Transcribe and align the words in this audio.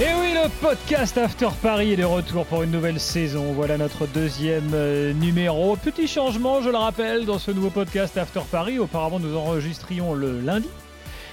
Et 0.00 0.14
oui, 0.18 0.32
le 0.32 0.48
podcast 0.62 1.18
After 1.18 1.50
Paris 1.60 1.92
est 1.92 1.96
de 1.96 2.04
retour 2.04 2.46
pour 2.46 2.62
une 2.62 2.70
nouvelle 2.70 2.98
saison. 2.98 3.52
Voilà 3.52 3.76
notre 3.76 4.06
deuxième 4.06 4.70
euh, 4.72 5.12
numéro. 5.12 5.76
Petit 5.76 6.08
changement, 6.08 6.62
je 6.62 6.70
le 6.70 6.78
rappelle, 6.78 7.26
dans 7.26 7.38
ce 7.38 7.50
nouveau 7.50 7.68
podcast 7.68 8.16
After 8.16 8.40
Paris. 8.50 8.78
Auparavant, 8.78 9.20
nous 9.20 9.36
enregistrions 9.36 10.14
le 10.14 10.40
lundi. 10.40 10.70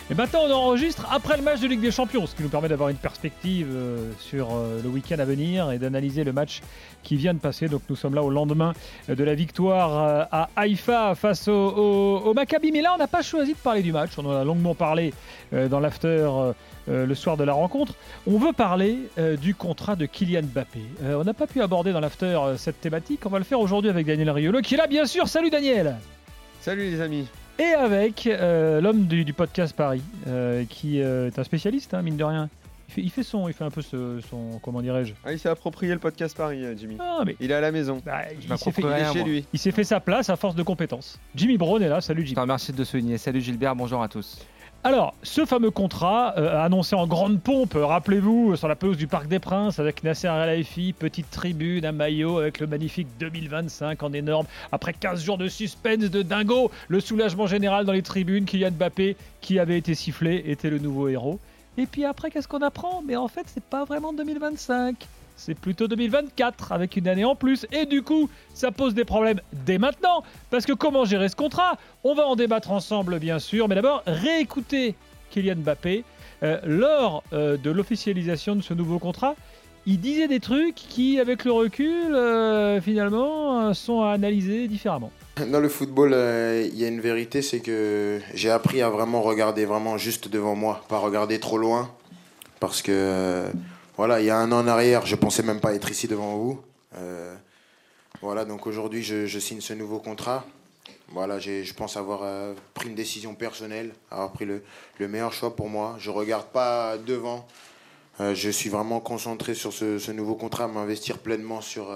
Et 0.09 0.13
maintenant, 0.15 0.43
on 0.47 0.51
enregistre 0.53 1.05
après 1.11 1.35
le 1.35 1.43
match 1.43 1.59
de 1.59 1.67
Ligue 1.67 1.81
des 1.81 1.91
Champions, 1.91 2.25
ce 2.27 2.33
qui 2.33 2.41
nous 2.41 2.47
permet 2.47 2.69
d'avoir 2.69 2.87
une 2.87 2.95
perspective 2.95 3.67
euh, 3.69 4.09
sur 4.19 4.55
euh, 4.55 4.79
le 4.81 4.87
week-end 4.87 5.19
à 5.19 5.25
venir 5.25 5.69
et 5.69 5.79
d'analyser 5.79 6.23
le 6.23 6.31
match 6.31 6.61
qui 7.03 7.17
vient 7.17 7.33
de 7.33 7.39
passer. 7.39 7.67
Donc, 7.67 7.81
nous 7.89 7.97
sommes 7.97 8.15
là 8.15 8.23
au 8.23 8.29
lendemain 8.29 8.71
de 9.09 9.21
la 9.21 9.35
victoire 9.35 9.97
euh, 9.97 10.23
à 10.31 10.49
Haïfa 10.55 11.13
face 11.15 11.49
au, 11.49 11.51
au- 11.51 12.19
au 12.23 12.33
Maccabi. 12.33 12.71
Mais 12.71 12.79
là, 12.79 12.93
on 12.95 12.97
n'a 12.97 13.07
pas 13.07 13.21
choisi 13.21 13.51
de 13.51 13.57
parler 13.57 13.81
du 13.81 13.91
match. 13.91 14.11
On 14.17 14.25
en 14.25 14.31
a 14.31 14.45
longuement 14.45 14.75
parlé 14.75 15.13
dans 15.51 15.79
l'after 15.81 16.25
le 16.87 17.15
soir 17.15 17.35
de 17.35 17.43
la 17.43 17.51
rencontre. 17.53 17.93
On 18.27 18.37
veut 18.37 18.53
parler 18.53 18.97
du 19.41 19.55
contrat 19.55 19.95
de 19.97 20.05
Kylian 20.05 20.43
Mbappé. 20.43 20.79
On 21.03 21.23
n'a 21.25 21.33
pas 21.33 21.47
pu 21.47 21.61
aborder 21.61 21.91
dans 21.91 21.99
l'after 21.99 22.39
cette 22.57 22.79
thématique. 22.79 23.25
On 23.25 23.29
va 23.29 23.39
le 23.39 23.43
faire 23.45 23.59
aujourd'hui 23.59 23.89
avec 23.89 24.05
Daniel 24.05 24.29
Riolo, 24.29 24.61
qui 24.61 24.75
est 24.75 24.77
là, 24.77 24.87
bien 24.87 25.05
sûr. 25.05 25.27
Salut 25.27 25.49
Daniel 25.49 25.97
Salut 26.61 26.89
les 26.91 27.01
amis. 27.01 27.27
Et 27.59 27.73
avec 27.73 28.27
euh, 28.27 28.81
l'homme 28.81 29.05
du, 29.05 29.23
du 29.25 29.33
podcast 29.33 29.75
Paris, 29.75 30.01
euh, 30.27 30.63
qui 30.69 31.01
euh, 31.01 31.27
est 31.27 31.39
un 31.39 31.43
spécialiste, 31.43 31.93
hein, 31.93 32.01
mine 32.01 32.17
de 32.17 32.23
rien. 32.23 32.49
Il 32.89 32.93
fait, 32.93 33.01
il 33.01 33.09
fait 33.09 33.23
son, 33.23 33.47
il 33.49 33.53
fait 33.53 33.65
un 33.65 33.69
peu 33.69 33.81
ce- 33.81 34.21
son, 34.29 34.59
comment 34.61 34.81
dirais-je? 34.81 35.13
Ah, 35.25 35.33
il 35.33 35.39
s'est 35.39 35.49
approprié 35.49 35.91
le 35.91 35.99
podcast 35.99 36.37
Paris, 36.37 36.63
Jimmy. 36.77 36.95
Ah, 36.99 37.23
mais 37.25 37.35
Il 37.41 37.51
est 37.51 37.53
à 37.53 37.59
la 37.61 37.71
maison. 37.71 38.01
bah, 38.05 38.21
il 38.31 38.57
s'est 38.57 38.71
fait, 38.71 38.81
Il 38.81 38.87
est 38.87 39.13
chez 39.13 39.23
lui. 39.23 39.45
il 39.51 39.59
s'est 39.59 39.71
fait 39.71 39.83
sa 39.83 39.99
place 39.99 40.29
à 40.29 40.35
force 40.37 40.55
de 40.55 40.63
compétences. 40.63 41.19
Jimmy 41.35 41.57
Brown 41.57 41.81
est 41.83 41.89
là, 41.89 41.99
salut 41.99 42.21
Je 42.21 42.27
Jimmy. 42.27 42.35
te 42.35 42.39
remercie 42.41 42.71
de 42.71 42.83
souligner. 42.85 43.17
Salut 43.17 43.41
Gilbert, 43.41 43.75
bonjour 43.75 44.01
à 44.01 44.07
tous. 44.07 44.37
Alors, 44.83 45.15
ce 45.23 45.45
fameux 45.45 45.71
contrat 45.71 46.35
euh, 46.37 46.63
annoncé 46.63 46.95
en 46.95 47.07
grande 47.07 47.41
pompe, 47.41 47.73
rappelez-vous, 47.75 48.55
sur 48.55 48.67
la 48.67 48.75
pelouse 48.75 48.95
du 48.95 49.07
Parc 49.07 49.27
des 49.27 49.39
Princes, 49.39 49.79
avec 49.79 50.03
Nasser 50.03 50.27
Al-Khelaifi, 50.27 50.93
petite 50.93 51.29
tribune, 51.29 51.83
un 51.85 51.91
maillot 51.91 52.37
avec 52.37 52.59
le 52.59 52.67
magnifique 52.67 53.07
2025 53.19 54.01
en 54.03 54.13
énorme. 54.13 54.45
Après 54.71 54.93
15 54.93 55.23
jours 55.23 55.37
de 55.37 55.47
suspense 55.47 56.09
de 56.09 56.21
dingo, 56.21 56.71
le 56.87 56.99
soulagement 56.99 57.47
général 57.47 57.85
dans 57.85 57.91
les 57.91 58.03
tribunes, 58.03 58.45
Kylian 58.45 58.71
Mbappé, 58.71 59.17
qui 59.41 59.59
avait 59.59 59.77
été 59.77 59.93
sifflé, 59.95 60.43
était 60.47 60.69
le 60.69 60.79
nouveau 60.79 61.09
héros. 61.09 61.39
Et 61.77 61.85
puis 61.85 62.05
après, 62.05 62.29
qu'est-ce 62.29 62.47
qu'on 62.47 62.61
apprend? 62.61 63.01
Mais 63.05 63.15
en 63.15 63.27
fait, 63.27 63.45
c'est 63.47 63.63
pas 63.63 63.83
vraiment 63.83 64.13
2025. 64.13 64.95
C'est 65.37 65.57
plutôt 65.57 65.87
2024 65.87 66.71
avec 66.71 66.97
une 66.97 67.07
année 67.07 67.23
en 67.23 67.35
plus. 67.35 67.65
Et 67.71 67.85
du 67.85 68.01
coup, 68.01 68.29
ça 68.53 68.71
pose 68.71 68.93
des 68.93 69.05
problèmes 69.05 69.39
dès 69.65 69.77
maintenant. 69.77 70.23
Parce 70.49 70.65
que 70.65 70.73
comment 70.73 71.05
gérer 71.05 71.29
ce 71.29 71.35
contrat? 71.35 71.77
On 72.03 72.15
va 72.15 72.27
en 72.27 72.35
débattre 72.35 72.71
ensemble, 72.71 73.19
bien 73.19 73.39
sûr. 73.39 73.67
Mais 73.67 73.75
d'abord, 73.75 74.03
réécouter 74.07 74.95
Kylian 75.29 75.57
Mbappé. 75.57 76.03
Euh, 76.43 76.59
lors 76.65 77.23
euh, 77.33 77.57
de 77.57 77.71
l'officialisation 77.71 78.55
de 78.55 78.61
ce 78.61 78.73
nouveau 78.73 78.99
contrat, 78.99 79.35
il 79.85 79.99
disait 79.99 80.27
des 80.27 80.39
trucs 80.39 80.75
qui, 80.75 81.19
avec 81.19 81.45
le 81.45 81.51
recul, 81.51 82.13
euh, 82.13 82.81
finalement, 82.81 83.73
sont 83.73 84.01
à 84.01 84.11
analyser 84.11 84.67
différemment. 84.67 85.11
Dans 85.37 85.59
le 85.59 85.69
football, 85.69 86.09
il 86.65 86.77
y 86.77 86.83
a 86.83 86.87
une 86.87 86.99
vérité, 86.99 87.41
c'est 87.41 87.59
que 87.59 88.19
j'ai 88.33 88.49
appris 88.49 88.81
à 88.81 88.89
vraiment 88.89 89.21
regarder 89.21 89.65
vraiment 89.65 89.97
juste 89.97 90.29
devant 90.29 90.55
moi, 90.55 90.83
pas 90.89 90.97
regarder 90.97 91.39
trop 91.39 91.57
loin. 91.57 91.89
Parce 92.59 92.81
que, 92.81 93.43
voilà, 93.97 94.19
il 94.21 94.25
y 94.25 94.29
a 94.29 94.37
un 94.37 94.51
an 94.51 94.59
en 94.59 94.67
arrière, 94.67 95.05
je 95.05 95.15
pensais 95.15 95.43
même 95.43 95.59
pas 95.59 95.73
être 95.73 95.89
ici 95.89 96.07
devant 96.07 96.35
vous. 96.37 96.61
Euh, 96.95 97.35
voilà, 98.21 98.45
donc 98.45 98.67
aujourd'hui, 98.67 99.03
je, 99.03 99.39
signe 99.39 99.61
ce 99.61 99.73
nouveau 99.73 99.99
contrat. 99.99 100.45
Voilà, 101.09 101.39
je 101.39 101.73
pense 101.73 101.97
avoir 101.97 102.21
euh, 102.23 102.53
pris 102.73 102.89
une 102.89 102.95
décision 102.95 103.33
personnelle, 103.33 103.93
avoir 104.11 104.31
pris 104.31 104.45
le, 104.45 104.63
le 104.99 105.07
meilleur 105.07 105.33
choix 105.33 105.55
pour 105.55 105.69
moi. 105.69 105.95
Je 105.99 106.09
regarde 106.11 106.47
pas 106.47 106.97
devant. 106.97 107.47
Euh, 108.19 108.35
je 108.35 108.49
suis 108.49 108.69
vraiment 108.69 108.99
concentré 108.99 109.53
sur 109.55 109.73
ce, 109.73 110.11
nouveau 110.11 110.35
contrat, 110.35 110.67
m'investir 110.67 111.17
pleinement 111.19 111.61
sur, 111.61 111.91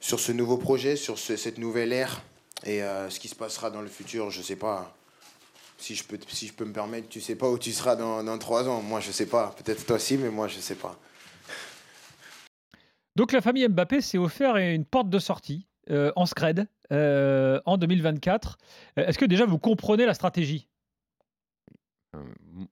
ce 0.00 0.32
nouveau 0.32 0.56
projet, 0.56 0.96
sur 0.96 1.18
ce- 1.18 1.36
cette 1.36 1.58
nouvelle 1.58 1.92
ère. 1.92 2.22
Et 2.64 2.80
ce 3.10 3.20
qui 3.20 3.28
se 3.28 3.34
passera 3.34 3.68
dans 3.70 3.82
le 3.82 3.88
futur, 3.88 4.30
je 4.30 4.40
sais 4.40 4.56
pas. 4.56 4.96
Si 5.78 5.94
je 5.94 6.04
peux, 6.04 6.18
si 6.28 6.46
je 6.46 6.52
peux 6.54 6.64
me 6.64 6.72
permettre, 6.72 7.08
tu 7.08 7.20
sais 7.20 7.36
pas 7.36 7.50
où 7.50 7.58
tu 7.58 7.72
seras 7.72 7.96
dans, 7.96 8.22
dans 8.22 8.38
trois 8.38 8.68
ans. 8.68 8.80
Moi, 8.82 9.00
je 9.00 9.10
sais 9.10 9.26
pas. 9.26 9.54
Peut-être 9.58 9.84
toi 9.84 9.96
aussi, 9.96 10.16
mais 10.16 10.30
moi, 10.30 10.48
je 10.48 10.58
sais 10.60 10.76
pas. 10.76 10.98
Donc 13.16 13.32
la 13.32 13.40
famille 13.40 13.66
Mbappé 13.68 14.00
s'est 14.00 14.18
offert 14.18 14.56
une 14.56 14.84
porte 14.84 15.08
de 15.08 15.18
sortie 15.18 15.66
euh, 15.90 16.10
en 16.16 16.26
scred 16.26 16.66
euh, 16.92 17.60
en 17.64 17.76
2024. 17.76 18.58
Euh, 18.98 19.06
Est-ce 19.06 19.18
que 19.18 19.24
déjà 19.24 19.46
vous 19.46 19.58
comprenez 19.58 20.04
la 20.06 20.14
stratégie? 20.14 20.68
Euh, 22.16 22.22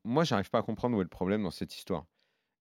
moi, 0.04 0.24
j'arrive 0.24 0.50
pas 0.50 0.58
à 0.58 0.62
comprendre 0.62 0.96
où 0.96 1.00
est 1.00 1.04
le 1.04 1.08
problème 1.08 1.42
dans 1.42 1.50
cette 1.50 1.76
histoire. 1.76 2.06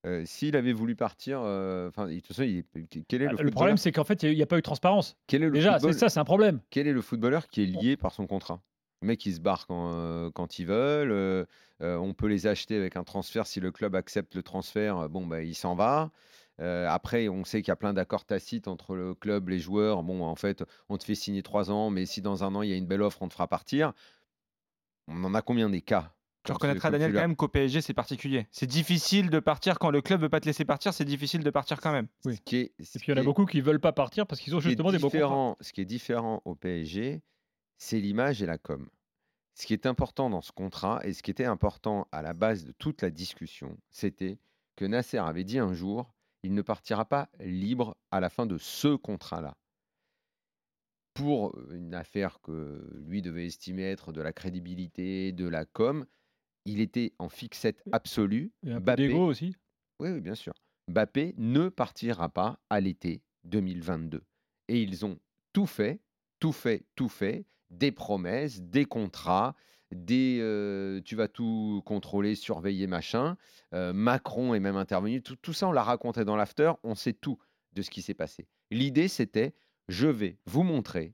Euh, 0.05 0.23
S'il 0.25 0.55
avait 0.55 0.73
voulu 0.73 0.95
partir, 0.95 1.41
euh, 1.43 1.87
enfin, 1.89 2.07
de 2.07 2.15
toute 2.15 2.27
façon, 2.27 2.43
il 2.43 2.59
est- 2.59 3.03
quel 3.07 3.21
est 3.21 3.25
le, 3.25 3.31
Le 3.31 3.37
footballeur- 3.37 3.51
problème, 3.51 3.77
c'est 3.77 3.91
qu'en 3.91 4.03
fait, 4.03 4.23
il 4.23 4.35
n'y 4.35 4.41
a, 4.41 4.47
pas 4.47 4.55
eu 4.57 4.61
de 4.61 4.63
transparence. 4.63 5.15
quel 5.27 5.43
est 5.43 5.47
le 5.47 5.51
Déjà, 5.51 5.79
c'est 5.79 5.93
ça, 5.93 6.09
c'est 6.09 6.19
un 6.19 6.23
problème. 6.25 6.59
quel 6.71 6.87
est 6.87 6.93
le 6.93 7.01
footballeur 7.01 7.47
qui 7.47 7.61
est 7.61 7.67
lié 7.67 7.97
par 7.97 8.11
son 8.11 8.25
contrat? 8.27 8.61
Le 9.01 9.07
mec, 9.07 9.25
il 9.25 9.33
se 9.33 9.39
barre 9.39 9.65
quand, 9.67 9.91
euh, 9.93 10.29
quand 10.31 10.59
ils 10.59 10.65
veulent. 10.65 11.11
euh, 11.11 11.45
euh, 11.81 11.97
on 11.97 12.13
peut 12.13 12.27
les 12.27 12.45
acheter 12.45 12.77
avec 12.77 12.95
un 12.95 13.03
transfert. 13.03 13.47
Si 13.47 13.59
le 13.59 13.71
club 13.71 13.95
accepte 13.95 14.35
le 14.35 14.43
transfert, 14.43 15.09
bon, 15.09 15.25
bah, 15.25 15.41
il 15.41 15.55
s'en 15.55 15.73
va. 15.75 16.11
Euh, 16.59 16.87
après, 16.87 17.27
on 17.27 17.43
sait 17.43 17.61
qu'il 17.63 17.69
y 17.69 17.71
a 17.71 17.75
plein 17.75 17.93
d'accords 17.93 18.25
tacites 18.25 18.67
entre 18.67 18.95
le 18.95 19.15
club, 19.15 19.49
les 19.49 19.57
joueurs. 19.57 20.03
Bon, 20.03 20.23
en 20.23 20.35
fait, 20.35 20.63
on 20.89 20.97
te 20.97 21.03
fait 21.03 21.15
signer 21.15 21.41
trois 21.41 21.71
ans, 21.71 21.89
mais 21.89 22.05
si 22.05 22.21
dans 22.21 22.43
un 22.43 22.53
an, 22.53 22.61
il 22.61 22.69
y 22.69 22.73
a 22.73 22.75
une 22.75 22.85
belle 22.85 23.01
offre, 23.01 23.23
on 23.23 23.27
te 23.27 23.33
fera 23.33 23.47
partir. 23.47 23.93
On 25.07 25.23
en 25.23 25.33
a 25.33 25.41
combien 25.41 25.69
des 25.69 25.81
cas 25.81 26.13
Tu 26.43 26.51
reconnaîtras, 26.51 26.91
Daniel, 26.91 27.13
quand 27.13 27.19
même 27.21 27.35
qu'au 27.35 27.47
PSG, 27.47 27.81
c'est 27.81 27.93
particulier. 27.95 28.45
C'est 28.51 28.67
difficile 28.67 29.31
de 29.31 29.39
partir 29.39 29.79
quand 29.79 29.89
le 29.89 30.01
club 30.01 30.21
veut 30.21 30.29
pas 30.29 30.39
te 30.39 30.45
laisser 30.45 30.65
partir. 30.65 30.93
C'est 30.93 31.05
difficile 31.05 31.43
de 31.43 31.49
partir 31.49 31.81
quand 31.81 31.91
même. 31.91 32.07
Oui. 32.25 32.35
Ce 32.35 32.41
qui 32.41 32.57
est- 32.57 32.73
Et 32.79 32.99
puis 32.99 33.05
il 33.07 33.09
y 33.09 33.13
en 33.13 33.21
a 33.21 33.23
beaucoup 33.23 33.45
qui 33.47 33.61
veulent 33.61 33.79
pas 33.79 33.91
partir 33.93 34.27
parce 34.27 34.39
qu'ils 34.39 34.55
ont 34.55 34.59
justement 34.59 34.91
des 34.91 34.97
beaux 34.99 35.07
contrats. 35.09 35.17
différent, 35.17 35.57
ce 35.61 35.73
qui 35.73 35.81
est 35.81 35.85
différent 35.85 36.41
au 36.45 36.53
PSG, 36.53 37.21
c'est 37.81 37.99
l'image 37.99 38.43
et 38.43 38.45
la 38.45 38.59
com. 38.59 38.87
Ce 39.55 39.65
qui 39.65 39.73
est 39.73 39.87
important 39.87 40.29
dans 40.29 40.41
ce 40.41 40.51
contrat 40.51 41.01
et 41.03 41.13
ce 41.13 41.23
qui 41.23 41.31
était 41.31 41.45
important 41.45 42.07
à 42.11 42.21
la 42.21 42.33
base 42.33 42.63
de 42.63 42.71
toute 42.73 43.01
la 43.01 43.09
discussion, 43.09 43.75
c'était 43.89 44.37
que 44.75 44.85
Nasser 44.85 45.17
avait 45.17 45.43
dit 45.43 45.57
un 45.57 45.73
jour, 45.73 46.13
il 46.43 46.53
ne 46.53 46.61
partira 46.61 47.05
pas 47.05 47.29
libre 47.39 47.97
à 48.11 48.19
la 48.19 48.29
fin 48.29 48.45
de 48.45 48.59
ce 48.59 48.95
contrat-là. 48.95 49.57
Pour 51.15 51.59
une 51.71 51.95
affaire 51.95 52.39
que 52.41 52.87
lui 53.07 53.23
devait 53.23 53.47
estimer 53.47 53.83
être 53.83 54.11
de 54.11 54.21
la 54.21 54.31
crédibilité, 54.31 55.31
de 55.31 55.47
la 55.47 55.65
com, 55.65 56.05
il 56.65 56.81
était 56.81 57.13
en 57.17 57.29
fixette 57.29 57.83
absolue. 57.91 58.51
Peu 58.61 58.79
Mbappé- 58.79 58.95
d'ego 59.07 59.25
aussi. 59.25 59.55
oui, 59.99 60.11
oui, 60.11 60.21
bien 60.21 60.35
sûr. 60.35 60.53
Mbappé 60.87 61.33
ne 61.37 61.67
partira 61.69 62.29
pas 62.29 62.59
à 62.69 62.79
l'été 62.79 63.23
2022. 63.45 64.23
Et 64.67 64.83
ils 64.83 65.03
ont 65.03 65.19
tout 65.51 65.65
fait, 65.65 65.99
tout 66.39 66.51
fait, 66.53 66.85
tout 66.95 67.09
fait, 67.09 67.45
des 67.71 67.91
promesses, 67.91 68.61
des 68.61 68.85
contrats, 68.85 69.55
des 69.91 70.37
euh, 70.39 71.01
tu 71.03 71.15
vas 71.15 71.27
tout 71.27 71.81
contrôler, 71.85 72.35
surveiller, 72.35 72.87
machin. 72.87 73.37
Euh, 73.73 73.93
Macron 73.93 74.53
est 74.53 74.59
même 74.59 74.77
intervenu. 74.77 75.21
Tout, 75.21 75.35
tout 75.35 75.53
ça, 75.53 75.67
on 75.67 75.71
l'a 75.71 75.83
raconté 75.83 76.23
dans 76.23 76.35
l'after, 76.35 76.73
on 76.83 76.95
sait 76.95 77.13
tout 77.13 77.39
de 77.73 77.81
ce 77.81 77.89
qui 77.89 78.01
s'est 78.01 78.13
passé. 78.13 78.47
L'idée, 78.69 79.07
c'était, 79.07 79.53
je 79.87 80.07
vais 80.07 80.37
vous 80.45 80.63
montrer 80.63 81.13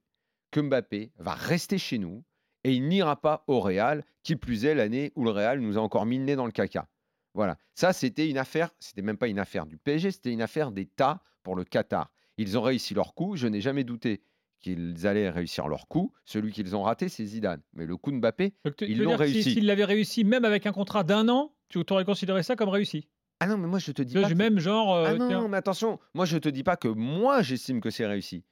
que 0.52 0.60
Mbappé 0.60 1.12
va 1.18 1.34
rester 1.34 1.78
chez 1.78 1.98
nous 1.98 2.24
et 2.64 2.74
il 2.74 2.88
n'ira 2.88 3.22
pas 3.22 3.44
au 3.48 3.60
Real, 3.60 4.04
qui 4.24 4.36
plus 4.36 4.66
est 4.66 4.76
l'année 4.76 5.12
où 5.16 5.24
le 5.24 5.32
Real 5.32 5.60
nous 5.60 5.78
a 5.78 5.82
encore 5.82 6.06
mis 6.06 6.18
le 6.18 6.26
nez 6.26 6.36
dans 6.36 6.46
le 6.46 6.52
caca. 6.52 6.88
Voilà, 7.34 7.58
ça 7.76 7.94
c'était 7.94 8.30
une 8.30 8.38
affaire, 8.38 8.72
c'était 8.80 9.04
même 9.04 9.18
pas 9.18 9.28
une 9.28 9.40
affaire 9.40 9.68
du 9.68 9.78
PSG, 9.78 10.12
c'était 10.12 10.34
une 10.34 10.42
affaire 10.42 10.72
d'État 10.72 11.22
pour 11.44 11.56
le 11.56 11.64
Qatar. 11.64 12.12
Ils 12.38 12.58
ont 12.58 12.62
réussi 12.62 12.94
leur 12.94 13.14
coup, 13.14 13.36
je 13.36 13.48
n'ai 13.48 13.62
jamais 13.62 13.84
douté 13.84 14.22
qu'ils 14.60 15.06
allaient 15.08 15.30
réussir 15.30 15.68
leur 15.68 15.88
coup. 15.88 16.14
Celui 16.26 16.52
qu'ils 16.52 16.76
ont 16.76 16.84
raté, 16.84 17.10
c'est 17.10 17.26
Zidane. 17.26 17.62
Mais 17.74 17.86
le 17.86 17.98
coup 17.98 18.12
de 18.12 18.18
Mbappé, 18.18 18.54
Ils 18.82 19.02
l'ont 19.04 19.16
réussi. 19.16 19.44
S'il 19.54 19.66
l'avait 19.66 19.86
réussi, 19.86 20.24
même 20.24 20.46
avec 20.46 20.66
un 20.66 20.72
contrat 20.72 21.04
d'un 21.04 21.30
an, 21.30 21.54
tu 21.70 21.80
aurais 21.90 22.06
considéré 22.06 22.44
ça 22.44 22.56
comme 22.56 22.70
réussi? 22.70 23.08
ah 23.40 23.46
non, 23.48 23.58
mais 23.58 23.68
moi 23.68 23.78
je 23.80 23.92
te 23.92 24.02
dis 24.02 24.16
pas. 24.16 24.30
que- 24.30 24.34
même 24.34 24.58
genre. 24.60 24.96
euh, 24.96 25.06
Ah 25.10 25.14
non, 25.14 25.48
mais 25.48 25.58
attention, 25.58 26.00
moi 26.16 26.26
je 26.26 26.38
te 26.38 26.50
dis 26.50 26.64
pas 26.64 26.76
que 26.76 26.88
moi 26.88 27.44
j'estime 27.44 27.82
que 27.82 27.92
c'est 27.92 28.08
réussi. 28.08 28.44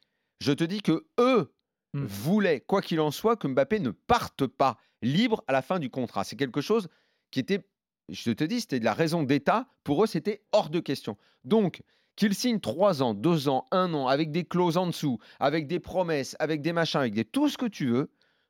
Je 0.41 0.51
te 0.51 0.63
dis 0.63 0.81
que 0.81 1.07
eux 1.19 1.51
Hmm. 1.93 2.03
voulaient, 2.05 2.59
quoi 2.59 2.81
qu'il 2.81 2.99
en 2.99 3.09
soit, 3.09 3.37
que 3.37 3.47
Mbappé 3.47 3.79
ne 3.79 3.89
parte 3.91 4.45
pas 4.47 4.77
libre 5.01 5.43
à 5.47 5.53
la 5.53 5.61
fin 5.61 5.79
du 5.79 5.89
contrat. 5.89 6.25
C'est 6.25 6.35
quelque 6.35 6.59
chose 6.59 6.89
qui 7.31 7.39
était, 7.39 7.65
je 8.09 8.31
te 8.31 8.43
dis, 8.43 8.59
c'était 8.59 8.81
de 8.81 8.85
la 8.85 8.93
raison 8.93 9.23
d'État. 9.23 9.67
Pour 9.85 10.03
eux, 10.03 10.07
c'était 10.07 10.43
hors 10.51 10.69
de 10.69 10.81
question. 10.81 11.17
Donc, 11.45 11.81
qu'il 12.15 12.33
signe 12.33 12.59
trois 12.59 13.03
ans, 13.03 13.13
deux 13.13 13.49
ans, 13.49 13.65
un 13.71 13.93
an, 13.93 14.07
avec 14.07 14.31
des 14.31 14.45
clauses 14.45 14.77
en 14.77 14.87
dessous, 14.87 15.19
avec 15.39 15.67
des 15.67 15.79
promesses, 15.79 16.35
avec 16.39 16.61
des 16.61 16.73
machins, 16.73 17.01
avec 17.01 17.13
des 17.13 17.25
tout 17.25 17.49
ce 17.49 17.57
que 17.57 17.65
tu 17.65 17.87
veux, 17.87 18.09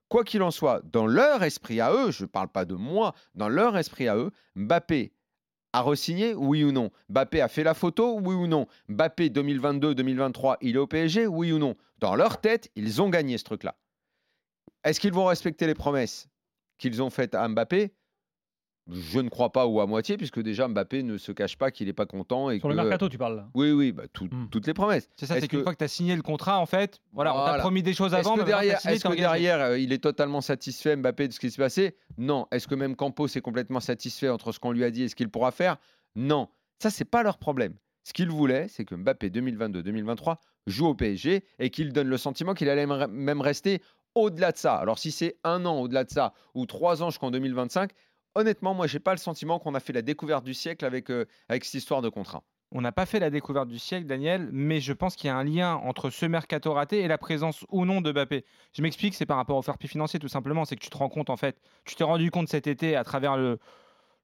quoi 0.09 0.23
qu'il 0.23 0.44
en 0.44 0.51
soit, 0.51 0.81
dans 0.83 1.07
leur 1.07 1.44
esprit 1.44 1.81
à 1.81 1.91
eux, 1.94 2.12
je 2.12 2.23
ne 2.23 2.27
parle 2.27 2.50
pas 2.50 2.65
de 2.65 2.75
moi, 2.75 3.13
dans 3.33 3.50
leur 3.50 3.77
esprit 3.77 4.07
à 4.07 4.15
eux, 4.17 4.31
Mbappé 4.56 5.13
a 5.73 5.81
re-signé, 5.81 6.33
oui 6.33 6.63
ou 6.63 6.71
non? 6.71 6.89
Mbappé 7.09 7.41
a 7.41 7.47
fait 7.47 7.63
la 7.63 7.73
photo, 7.73 8.19
oui 8.19 8.33
ou 8.33 8.47
non? 8.47 8.67
Mbappé 8.88 9.29
2022-2023, 9.29 10.57
il 10.61 10.75
est 10.75 10.79
au 10.79 10.88
PSG, 10.88 11.27
oui 11.27 11.51
ou 11.51 11.59
non? 11.59 11.75
Dans 12.00 12.15
leur 12.15 12.39
tête, 12.39 12.71
ils 12.75 13.01
ont 13.01 13.09
gagné 13.09 13.38
ce 13.38 13.44
truc-là. 13.44 13.75
Est-ce 14.83 15.00
qu'ils 15.00 15.11
vont 15.13 15.25
respecter 15.25 15.68
les 15.68 15.73
promesses 15.73 16.29
qu'ils 16.77 17.01
ont 17.01 17.09
faites 17.09 17.35
à 17.35 17.47
Mbappé? 17.47 17.94
Je 18.91 19.19
ne 19.19 19.29
crois 19.29 19.51
pas 19.51 19.65
ou 19.65 19.81
à 19.81 19.87
moitié, 19.87 20.15
puisque 20.15 20.39
déjà 20.39 20.67
Mbappé 20.67 21.01
ne 21.01 21.17
se 21.17 21.31
cache 21.31 21.57
pas 21.57 21.71
qu'il 21.71 21.87
n'est 21.87 21.93
pas 21.93 22.05
content. 22.05 22.51
Et 22.51 22.59
Sur 22.59 22.69
le 22.69 22.75
que- 22.75 22.81
mercato, 22.81 23.09
tu 23.09 23.17
parles 23.17 23.37
là. 23.37 23.47
Oui, 23.55 23.71
oui, 23.71 23.91
bah, 23.91 24.03
tout- 24.13 24.25
Hmm. 24.31 24.47
toutes 24.51 24.67
les 24.67 24.75
promesses. 24.75 25.09
C'est 25.15 25.25
ça, 25.25 25.33
Est-ce 25.35 25.41
c'est 25.41 25.47
qu'une 25.47 25.59
que- 25.59 25.63
fois 25.63 25.73
que 25.73 25.79
tu 25.79 25.83
as 25.85 25.87
signé 25.87 26.15
le 26.15 26.21
contrat, 26.21 26.59
en 26.59 26.67
fait, 26.67 26.99
voilà, 27.11 27.35
on 27.35 27.45
t'a 27.45 27.57
promis 27.57 27.81
des 27.81 27.93
choses 27.93 28.13
Est-ce 28.13 28.19
avant, 28.19 28.33
que 28.35 28.39
mais 28.41 28.43
maintenant, 28.43 28.57
derrière, 28.59 28.79
signé, 28.79 28.93
est-ce 28.93 29.03
t'es 29.03 29.09
que 29.09 29.15
derrière, 29.19 29.59
euh, 29.59 29.79
il 29.79 29.91
est 29.91 29.97
totalement 30.03 30.41
satisfait, 30.41 30.95
Mbappé, 30.95 31.27
de 31.29 31.33
ce 31.33 31.39
qui 31.39 31.49
s'est 31.49 31.61
passé? 31.61 31.95
Non. 32.19 32.45
Est-ce 32.51 32.67
que 32.67 32.75
même 32.75 32.95
Campos 32.95 33.25
est 33.27 33.41
complètement 33.41 33.79
satisfait 33.79 34.29
entre 34.29 34.51
ce 34.51 34.59
qu'on 34.59 34.71
lui 34.71 34.83
a 34.83 34.91
dit 34.91 35.01
et 35.03 35.09
ce 35.09 35.15
qu'il 35.15 35.29
pourra 35.29 35.49
faire? 35.51 35.77
Non. 36.15 36.47
Ça, 36.79 36.91
c'est 36.91 37.05
pas 37.05 37.23
leur 37.23 37.39
problème. 37.39 37.73
Ce 38.03 38.13
qu'ils 38.13 38.29
voulaient, 38.29 38.67
c'est 38.67 38.85
que 38.85 38.93
Mbappé 38.93 39.31
2022-2023 39.31 40.39
joue 40.67 40.85
au 40.85 40.93
PSG 40.93 41.43
et 41.57 41.69
qu'il 41.71 41.91
donne 41.91 42.07
le 42.07 42.17
sentiment 42.17 42.53
qu'il 42.53 42.69
allait 42.69 42.85
même- 42.85 43.09
même 43.09 43.41
rester 43.41 43.81
au-delà 44.13 44.51
de 44.51 44.57
ça. 44.57 44.75
Alors, 44.75 44.99
si 44.99 45.11
c'est 45.11 45.37
un 45.43 45.65
an 45.65 45.79
au-delà 45.79 46.03
de 46.03 46.09
ça 46.11 46.33
ou 46.53 46.65
trois 46.67 47.01
ans 47.03 47.09
jusqu'en 47.09 47.31
2025, 47.31 47.91
honnêtement, 48.35 48.73
moi, 48.73 48.87
j'ai 48.87 48.99
pas 48.99 49.11
le 49.11 49.17
sentiment 49.17 49.59
qu'on 49.59 49.75
a 49.75 49.79
fait 49.79 49.93
la 49.93 50.01
découverte 50.01 50.43
du 50.43 50.53
siècle 50.53 50.85
avec, 50.85 51.09
euh, 51.09 51.25
avec 51.49 51.65
cette 51.65 51.75
histoire 51.75 52.01
de 52.01 52.09
contrat. 52.09 52.43
On 52.71 52.81
n'a 52.81 52.91
pas 52.91 53.05
fait 53.05 53.19
la 53.19 53.29
découverte 53.29 53.69
du 53.69 53.79
siècle, 53.79 54.05
Daniel, 54.05 54.49
mais 54.51 54.81
je 54.81 54.91
pense 54.91 55.15
qu'il 55.15 55.27
y 55.27 55.31
a 55.31 55.35
un 55.37 55.43
lien 55.43 55.75
entre 55.75 56.09
ce 56.09 56.25
mercato 56.25 56.73
raté 56.73 57.01
et 57.01 57.07
la 57.07 57.17
présence 57.17 57.65
ou 57.69 57.85
non 57.85 58.01
de 58.01 58.11
Mbappé. 58.11 58.43
Je 58.73 58.81
m'explique, 58.81 59.13
c'est 59.13 59.25
par 59.25 59.37
rapport 59.37 59.55
au 59.57 59.61
fair 59.61 59.77
play 59.77 59.87
financier, 59.87 60.19
tout 60.19 60.27
simplement. 60.27 60.65
C'est 60.65 60.75
que 60.75 60.83
tu 60.83 60.89
te 60.89 60.97
rends 60.97 61.09
compte, 61.09 61.29
en 61.29 61.37
fait, 61.37 61.57
tu 61.85 61.95
t'es 61.95 62.03
rendu 62.03 62.31
compte 62.31 62.49
cet 62.49 62.67
été 62.67 62.95
à 62.95 63.03
travers 63.03 63.37
le 63.37 63.59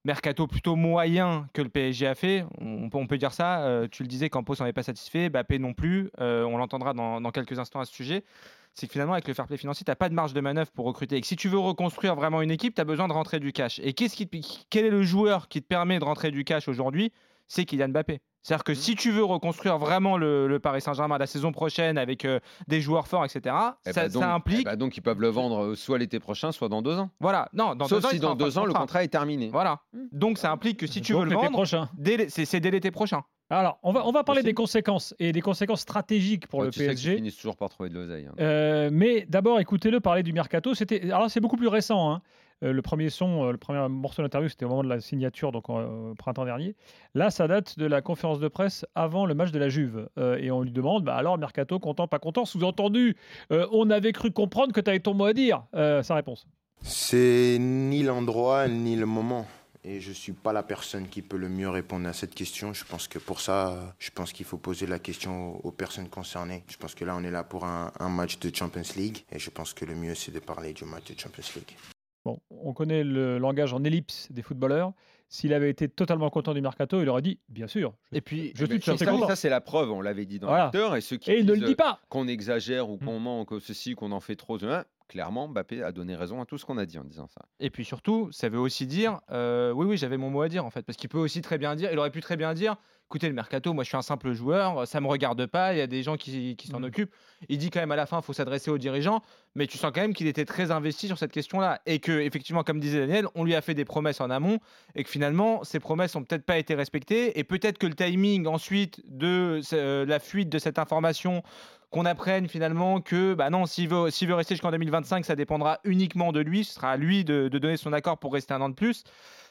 mercato 0.04 0.48
plutôt 0.48 0.76
moyen 0.76 1.48
que 1.54 1.62
le 1.62 1.70
PSG 1.70 2.08
a 2.08 2.16
fait. 2.16 2.44
On, 2.60 2.90
peut- 3.08 3.18
dire 3.18 3.32
ça. 3.32 3.62
euh, 3.62 3.88
tu 3.90 4.04
le 4.04 4.08
disais, 4.08 4.30
Campos 4.30 4.56
n'en 4.60 4.66
est 4.66 4.74
pas 4.74 4.84
satisfait, 4.84 5.30
Mbappé 5.30 5.60
non 5.60 5.74
plus. 5.74 6.10
euh, 6.20 6.44
on 6.44 6.58
l'entendra 6.58 6.94
dans 6.94 7.32
quelques 7.32 7.60
instants 7.60 7.80
à 7.80 7.86
ce 7.86 7.94
sujet. 7.94 8.26
C'est 8.74 8.88
que 8.88 8.94
finalement, 8.94 9.14
avec 9.14 9.28
le 9.28 9.34
fair 9.34 9.48
play 9.48 9.58
financier, 9.58 9.84
tu 9.84 9.92
n'as 9.92 9.96
pas 9.96 10.08
de 10.10 10.14
marge 10.14 10.34
de 10.34 10.40
manœuvre 10.42 10.72
pour 10.72 10.86
recruter. 10.86 11.18
Et 11.18 11.22
que 11.22 11.28
si 11.28 11.36
tu 11.36 11.50
veux 11.50 11.60
reconstruire 11.60 12.16
vraiment 12.16 12.42
une 12.42 12.52
équipe, 12.52 12.74
tu 12.76 12.82
as 12.82 12.86
besoin 12.86 13.08
de 13.08 13.14
rentrer 13.14 13.40
du 13.40 13.52
cash. 13.52 13.80
Et 13.84 13.94
qu'est-ce 13.94 14.16
qui 14.16 14.28
te- 14.28 14.38
quel 14.70 14.86
est 14.86 14.90
le 14.90 15.04
joueur 15.04 15.48
qui 15.50 15.62
te 15.62 15.68
permet 15.68 16.00
de 16.00 16.06
rentrer 16.06 16.32
du 16.32 16.44
cash 16.46 16.68
aujourd'hui? 16.68 17.12
C'est 17.48 17.66
Kylian 17.66 17.90
Mbappé. 17.90 18.22
C'est-à-dire 18.44 18.64
que 18.64 18.74
si 18.74 18.96
tu 18.96 19.12
veux 19.12 19.24
reconstruire 19.26 19.78
vraiment 19.78 20.18
le, 20.18 20.48
le 20.48 20.60
Paris 20.60 20.82
Saint-Germain 20.82 21.18
la 21.20 21.28
saison 21.28 21.52
prochaine 21.52 21.98
avec 22.00 22.26
euh, 22.26 22.40
des 22.68 22.82
joueurs 22.82 23.08
forts, 23.08 23.24
etc., 23.26 23.54
Eh 23.86 23.92
ça, 23.92 24.04
bah 24.04 24.10
donc, 24.10 24.24
ça 24.24 24.30
eh 24.30 24.34
implique. 24.34 24.66
bah 24.66 24.76
donc, 24.78 24.98
ils 24.98 25.02
peuvent 25.02 25.20
le 25.22 25.28
vendre 25.28 25.64
euh, 25.64 25.76
soit 25.76 26.00
l'été 26.00 26.20
prochain, 26.20 26.52
soit 26.52 26.70
dans 26.70 26.82
deux 26.82 26.98
ans. 26.98 27.12
Voilà, 27.20 27.50
non, 27.54 27.76
dans 27.76 27.88
Sauf 27.88 28.00
deux 28.02 28.08
ans, 28.08 28.10
si 28.12 28.20
dans 28.20 28.36
deux 28.36 28.58
ans, 28.58 28.66
le 28.66 28.74
contrat 28.74 29.04
est 29.04 29.10
terminé. 29.10 29.50
Voilà. 29.52 29.82
Donc 30.12 30.38
ça 30.40 30.50
implique 30.52 30.78
que 30.80 30.88
si 30.88 31.02
tu 31.02 31.14
veux 31.14 31.26
le 31.26 31.36
vendre, 31.36 31.52
prochain. 31.52 31.90
dès 31.98 32.30
c'est 32.30 32.46
c'est 32.46 32.60
dès 32.62 32.72
l'été 32.72 32.90
prochain. 32.90 33.22
Alors, 33.54 33.80
on 33.84 33.92
va, 33.92 34.08
on 34.08 34.12
va 34.12 34.24
parler 34.24 34.44
des 34.44 34.54
conséquences 34.54 35.14
et 35.20 35.32
des 35.34 35.42
conséquences 35.42 35.82
stratégiques 35.82 36.48
pour 36.48 36.60
Ouais, 36.60 36.66
le 36.68 36.72
tu 36.72 36.80
sais 36.80 36.86
qu'ils 36.86 36.94
PSG. 36.96 37.16
finissent 37.18 37.36
toujours 37.36 37.58
par 37.58 37.70
trouver 37.70 37.90
de 37.90 37.96
l'oseille. 37.96 38.26
hein. 38.28 38.34
Euh, 38.40 38.90
mais 38.92 39.26
d'abord, 39.28 39.60
écoutez-le 39.60 40.00
parler 40.00 40.24
du 40.24 40.32
mercato. 40.32 40.74
C'était, 40.74 41.12
alors 41.12 41.30
c'est 41.30 41.42
beaucoup 41.42 41.58
plus 41.58 41.68
récent. 41.68 42.12
hein. 42.12 42.22
Euh, 42.64 42.72
le 42.74 42.82
premier 42.84 43.10
son, 43.10 43.46
euh, 43.48 43.52
le 43.52 43.58
premier 43.58 43.86
morceau 43.90 44.22
d'interview, 44.22 44.48
c'était 44.48 44.66
au 44.66 44.70
moment 44.70 44.84
de 44.84 44.88
la 44.90 45.00
signature, 45.02 45.52
donc 45.52 45.66
euh, 45.70 46.12
au 46.12 46.16
printemps 46.16 46.46
dernier. 46.46 46.76
Là, 47.16 47.30
ça 47.32 47.48
date 47.48 47.78
de 47.78 47.86
la 47.88 48.02
conférence 48.02 48.40
de 48.40 48.48
presse 48.48 48.86
avant 48.96 49.26
le 49.26 49.34
match 49.34 49.52
de 49.52 49.60
la 49.60 49.68
Juve. 49.68 50.08
Euh, 50.20 50.38
et 50.38 50.50
on 50.52 50.62
lui 50.62 50.72
demande, 50.72 51.04
bah 51.04 51.16
alors, 51.16 51.38
mercato, 51.40 51.78
content, 51.80 52.08
pas 52.08 52.20
content? 52.20 52.46
Sous-entendu, 52.46 53.18
euh, 53.52 53.66
on 53.72 53.90
avait 53.90 54.12
cru 54.14 54.32
comprendre 54.32 54.72
que 54.74 54.80
tu 54.80 54.90
avais 54.90 55.00
ton 55.00 55.14
mot 55.16 55.26
à 55.26 55.34
dire. 55.34 55.64
Euh, 55.76 56.04
sa 56.04 56.16
réponse. 56.16 56.48
C'est 56.84 57.58
ni 57.60 58.04
l'endroit 58.04 58.68
ni 58.68 58.96
le 58.96 59.06
moment. 59.08 59.46
Et 59.84 60.00
je 60.00 60.10
ne 60.10 60.14
suis 60.14 60.34
pas 60.34 60.54
la 60.54 60.62
personne 60.62 61.08
qui 61.08 61.24
peut 61.24 61.38
le 61.38 61.50
mieux 61.50 61.70
répondre 61.70 62.08
à 62.08 62.14
cette 62.14 62.36
question. 62.36 62.72
Je 62.72 62.86
pense 62.86 63.08
que 63.08 63.18
pour 63.18 63.42
ça, 63.42 63.96
je 63.98 64.12
pense 64.12 64.32
qu'il 64.32 64.46
faut 64.46 64.58
poser 64.60 64.86
la 64.86 65.00
question 65.00 65.56
aux, 65.66 65.72
personnes 65.72 66.08
concernées. 66.08 66.64
Je 66.70 66.78
pense 66.78 66.94
que 66.94 67.04
là, 67.04 67.16
on 67.16 67.24
est 67.24 67.32
là 67.32 67.44
pour 67.44 67.66
un, 67.66 67.92
un 68.00 68.10
match 68.10 68.38
de 68.40 68.56
Champions 68.56 68.84
League. 68.96 69.24
Et 69.32 69.40
je 69.40 69.50
pense 69.50 69.74
que 69.74 69.86
le 69.86 69.96
mieux, 69.96 70.14
c'est 70.14 70.32
de 70.32 70.40
parler 70.40 70.74
du 70.74 70.86
match 70.86 71.12
de 71.12 71.20
Champions 71.20 71.44
League. 71.56 71.76
Bon, 72.24 72.40
on 72.52 72.74
connaît 72.74 73.04
le 73.04 73.40
langage 73.40 73.74
en 73.74 73.84
ellipse 73.84 74.32
des 74.32 74.44
footballeurs. 74.44 74.94
S'il 75.30 75.54
avait 75.54 75.70
été 75.72 75.88
totalement 75.88 76.30
content 76.30 76.54
du 76.54 76.62
mercato, 76.62 77.02
il 77.02 77.10
aurait 77.10 77.22
dit, 77.24 77.40
bien 77.50 77.66
sûr. 77.66 77.94
Je, 78.12 78.18
Et 78.18 78.22
puis, 78.22 78.52
je 78.54 78.66
suis 78.66 78.80
tout 78.80 78.92
à 78.92 78.98
fait 78.98 79.06
ça, 79.06 79.28
ça, 79.30 79.36
c'est 79.36 79.50
la 79.50 79.62
preuve, 79.62 79.90
on 79.92 80.02
l'avait 80.02 80.26
dit 80.26 80.38
dans 80.40 80.48
Voilà. 80.48 80.66
l'acteur. 80.66 80.96
Et 80.96 81.02
ceux 81.02 81.16
qui 81.18 81.32
Et 81.32 81.40
il 81.40 81.46
ne 81.46 81.54
le 81.54 81.60
disent, 81.60 81.68
dit 81.70 81.76
pas. 81.76 82.00
euh, 82.04 82.06
qu'on 82.10 82.28
exagère 82.28 82.90
ou 82.90 82.98
Mm. 82.98 83.06
qu'on 83.06 83.20
ment, 83.20 83.46
que 83.46 83.60
ceci, 83.60 83.96
qu'on 83.96 84.12
en 84.12 84.20
fait 84.20 84.36
trop, 84.36 84.64
hein, 84.64 84.84
clairement, 85.12 85.50
Mbappé 85.50 85.84
a 85.84 85.92
donné 85.92 86.16
raison 86.16 86.42
à 86.42 86.46
tout 86.46 86.58
ce 86.58 86.66
qu'on 86.66 86.78
a 86.78 86.86
dit 86.86 86.98
en 86.98 87.04
disant 87.04 87.28
ça. 87.28 87.42
Et 87.60 87.70
puis 87.70 87.84
surtout, 87.84 88.30
ça 88.32 88.48
veut 88.48 88.60
aussi 88.60 88.88
dire, 88.88 89.20
euh, 89.30 89.74
oui, 89.74 89.86
oui, 89.86 89.98
j'avais 89.98 90.16
mon 90.16 90.30
mot 90.30 90.42
à 90.42 90.48
dire 90.48 90.66
en 90.66 90.70
fait, 90.70 90.84
parce 90.84 90.98
qu'il 90.98 91.10
peut 91.10 91.18
aussi 91.18 91.42
très 91.42 91.58
bien 91.58 91.76
dire, 91.76 91.90
il 91.92 92.00
aurait 92.00 92.12
pu 92.12 92.22
très 92.22 92.38
bien 92.38 92.54
dire, 92.54 92.78
écoutez, 93.08 93.28
le 93.28 93.34
mercato, 93.34 93.74
moi 93.74 93.84
je 93.84 93.90
suis 93.90 93.98
un 93.98 94.02
simple 94.02 94.32
joueur, 94.32 94.88
ça 94.88 95.02
me 95.02 95.08
regarde 95.08 95.46
pas, 95.48 95.74
il 95.74 95.80
y 95.80 95.82
a 95.82 95.88
des 95.88 96.02
gens 96.02 96.16
qui, 96.16 96.56
qui 96.56 96.68
s'en 96.70 96.80
Mhm. 96.80 96.86
occupent. 96.86 97.14
Il 97.50 97.58
dit 97.58 97.70
quand 97.72 97.82
même 97.82 97.92
à 97.92 97.98
la 97.98 98.06
fin, 98.06 98.20
il 98.20 98.24
faut 98.24 98.32
s'adresser 98.32 98.72
aux 98.72 98.78
dirigeants, 98.78 99.22
mais 99.54 99.68
tu 99.68 99.78
sens 99.78 99.92
quand 99.94 100.00
même 100.00 100.14
qu'il 100.14 100.28
était 100.28 100.46
très 100.46 100.72
investi 100.72 101.08
sur 101.08 101.18
cette 101.18 101.34
question-là, 101.34 101.82
et 101.86 102.00
que 102.00 102.14
effectivement, 102.14 102.64
comme 102.64 102.80
disait 102.80 103.02
Daniel, 103.06 103.28
on 103.36 103.44
lui 103.44 103.54
a 103.54 103.60
fait 103.62 103.74
des 103.74 103.84
promesses 103.84 104.22
en 104.22 104.30
amont, 104.30 104.60
et 104.96 105.04
que 105.04 105.10
finalement, 105.10 105.66
ces 105.66 105.82
promesses 105.82 106.16
ont 106.16 106.24
peut-être 106.24 106.46
pas 106.46 106.58
été 106.58 106.74
respectées, 106.74 107.38
et 107.38 107.44
peut-être 107.44 107.78
que 107.80 107.88
le 107.88 107.96
timing 107.96 108.48
ensuite 108.48 109.02
de 109.06 109.60
euh, 109.74 110.06
la 110.06 110.20
fuite 110.20 110.48
de 110.48 110.58
cette 110.58 110.80
information 110.80 111.44
qu'on 111.92 112.06
apprenne 112.06 112.48
finalement 112.48 113.02
que 113.02 113.34
bah 113.36 113.50
non, 113.50 113.66
s'il 113.66 113.88
veut, 113.90 114.10
s'il 114.10 114.28
veut 114.28 114.34
rester 114.36 114.56
jusqu'en 114.56 114.72
2025, 114.72 115.24
ça 115.26 115.36
dépendra 115.36 115.80
uniquement 115.84 116.32
de 116.32 116.40
lui. 116.40 116.64
Ce 116.64 116.74
sera 116.76 116.92
à 116.92 116.98
lui 116.98 117.24
de, 117.24 117.48
de 117.50 117.60
donner 117.60 117.78
son 117.78 117.94
accord 117.94 118.18
pour 118.18 118.34
rester 118.34 118.54
un 118.54 118.62
an 118.62 118.70
de 118.70 118.74
plus. 118.76 119.04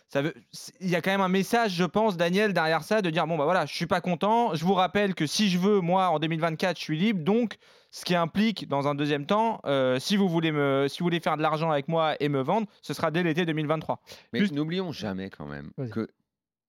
Ça 0.08 0.22
veut, 0.22 0.34
il 0.80 0.88
y 0.90 0.96
a 0.96 1.02
quand 1.02 1.12
même 1.12 1.20
un 1.20 1.28
message, 1.28 1.70
je 1.72 1.84
pense, 1.84 2.16
Daniel, 2.16 2.52
derrière 2.52 2.82
ça, 2.82 3.00
de 3.00 3.10
dire 3.10 3.28
bon 3.28 3.38
bah 3.38 3.44
voilà, 3.44 3.64
je 3.66 3.72
suis 3.74 3.86
pas 3.86 4.00
content. 4.00 4.54
Je 4.56 4.64
vous 4.64 4.74
rappelle 4.74 5.14
que 5.14 5.24
si 5.26 5.48
je 5.48 5.58
veux, 5.58 5.80
moi, 5.80 6.08
en 6.08 6.18
2024, 6.18 6.76
je 6.76 6.82
suis 6.82 6.98
libre. 6.98 7.22
Donc, 7.22 7.58
ce 7.92 8.04
qui 8.04 8.16
implique, 8.16 8.66
dans 8.68 8.88
un 8.88 8.96
deuxième 8.96 9.24
temps, 9.26 9.60
euh, 9.66 10.00
si 10.00 10.16
vous 10.16 10.28
voulez 10.28 10.50
me, 10.50 10.86
si 10.88 10.98
vous 10.98 11.04
voulez 11.04 11.20
faire 11.20 11.36
de 11.36 11.42
l'argent 11.42 11.70
avec 11.70 11.86
moi 11.86 12.16
et 12.18 12.28
me 12.28 12.40
vendre, 12.40 12.66
ce 12.82 12.92
sera 12.92 13.12
dès 13.12 13.22
l'été 13.22 13.46
2023. 13.46 14.00
Mais 14.32 14.40
Juste- 14.40 14.52
n'oublions 14.54 14.90
jamais 14.90 15.30
quand 15.30 15.46
même 15.46 15.70
que 15.92 16.08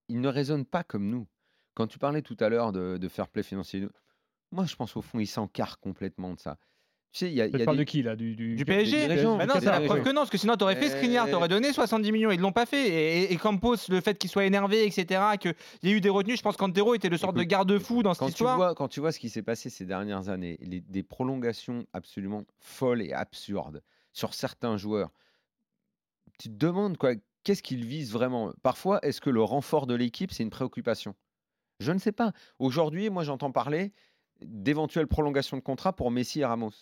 il 0.08 0.20
ne 0.20 0.28
raisonne 0.28 0.64
pas 0.64 0.84
comme 0.84 1.08
nous. 1.08 1.26
Quand 1.74 1.86
tu 1.88 1.98
parlais 1.98 2.22
tout 2.22 2.36
à 2.38 2.48
l'heure 2.48 2.70
de, 2.72 2.96
de 2.98 3.08
fair 3.08 3.26
play 3.28 3.42
financier, 3.42 3.88
moi 4.52 4.66
je 4.66 4.76
pense 4.76 4.96
au 4.96 5.02
fond 5.02 5.18
il 5.18 5.26
s'encarre 5.26 5.80
complètement 5.80 6.34
de 6.34 6.40
ça. 6.40 6.58
Tu 7.12 7.18
sais, 7.18 7.28
il 7.30 7.34
y 7.34 7.42
a, 7.42 7.46
il 7.46 7.50
y 7.52 7.56
Tu 7.56 7.60
a 7.62 7.64
parles 7.66 7.76
des- 7.76 7.84
de 7.84 7.90
qui 7.90 8.02
là? 8.02 8.16
Du, 8.16 8.34
du, 8.34 8.54
Du 8.56 8.64
PSG 8.64 9.06
dirigeants, 9.06 9.36
Bah 9.36 9.44
non, 9.44 9.54
c'est 9.60 9.66
la 9.66 9.80
preuve 9.82 10.02
que 10.02 10.08
non, 10.08 10.22
parce 10.22 10.30
que 10.30 10.38
sinon 10.38 10.56
t'aurais 10.56 10.76
fait 10.76 10.86
Euh, 10.86 10.96
Skriniar, 10.96 11.28
t'aurais 11.28 11.48
donné 11.48 11.70
70 11.72 12.10
millions, 12.10 12.30
ils 12.30 12.40
l'ont 12.40 12.52
pas 12.52 12.64
fait. 12.64 12.88
Et, 12.88 13.32
et- 13.32 13.36
Campos, 13.36 13.76
le 13.90 14.00
fait 14.00 14.16
qu'il 14.18 14.30
soit 14.30 14.46
énervé, 14.46 14.86
etc., 14.86 15.36
qu'il 15.36 15.54
y 15.82 15.88
a 15.88 15.92
eu 15.92 16.00
des 16.00 16.08
retenues, 16.08 16.38
je 16.38 16.42
pense 16.42 16.56
qu'Antero 16.56 16.94
était 16.94 17.10
le 17.10 17.18
sorte 17.18 17.36
de 17.36 17.42
garde-fou 17.42 18.02
dans 18.02 18.14
cette 18.14 18.20
quand 18.20 18.26
tu, 18.26 18.30
histoire. 18.32 18.56
vois, 18.56 18.74
quand 18.74 18.88
tu 18.88 19.00
vois 19.00 19.12
ce 19.12 19.18
qui 19.18 19.28
s'est 19.28 19.42
passé 19.42 19.68
ces 19.68 19.84
dernières 19.84 20.30
années, 20.30 20.56
les- 20.62 20.80
des 20.80 21.02
prolongations 21.02 21.84
absolument 21.92 22.44
folles 22.60 23.02
et 23.02 23.12
absurdes 23.12 23.82
sur 24.14 24.32
certains 24.32 24.78
joueurs, 24.78 25.10
tu 26.38 26.48
te 26.48 26.54
demandes 26.54 26.96
quoi, 26.96 27.12
qu'est-ce 27.44 27.62
qu'ils 27.62 27.84
visent 27.84 28.12
vraiment? 28.12 28.52
Parfois, 28.62 29.00
est-ce 29.02 29.20
que 29.20 29.30
le 29.30 29.42
renfort 29.42 29.86
de 29.86 29.94
l'équipe, 29.94 30.32
c'est 30.32 30.42
une 30.42 30.50
préoccupation? 30.50 31.14
Je 31.80 31.92
ne 31.92 31.98
sais 31.98 32.12
pas. 32.12 32.32
Aujourd'hui, 32.58 33.10
moi, 33.10 33.24
j'entends 33.24 33.50
parler 33.52 33.92
d'éventuelles 34.44 35.06
prolongations 35.06 35.56
de 35.56 35.62
contrat 35.62 35.94
pour 35.94 36.10
Messi 36.10 36.40
et 36.40 36.44
Ramos. 36.44 36.72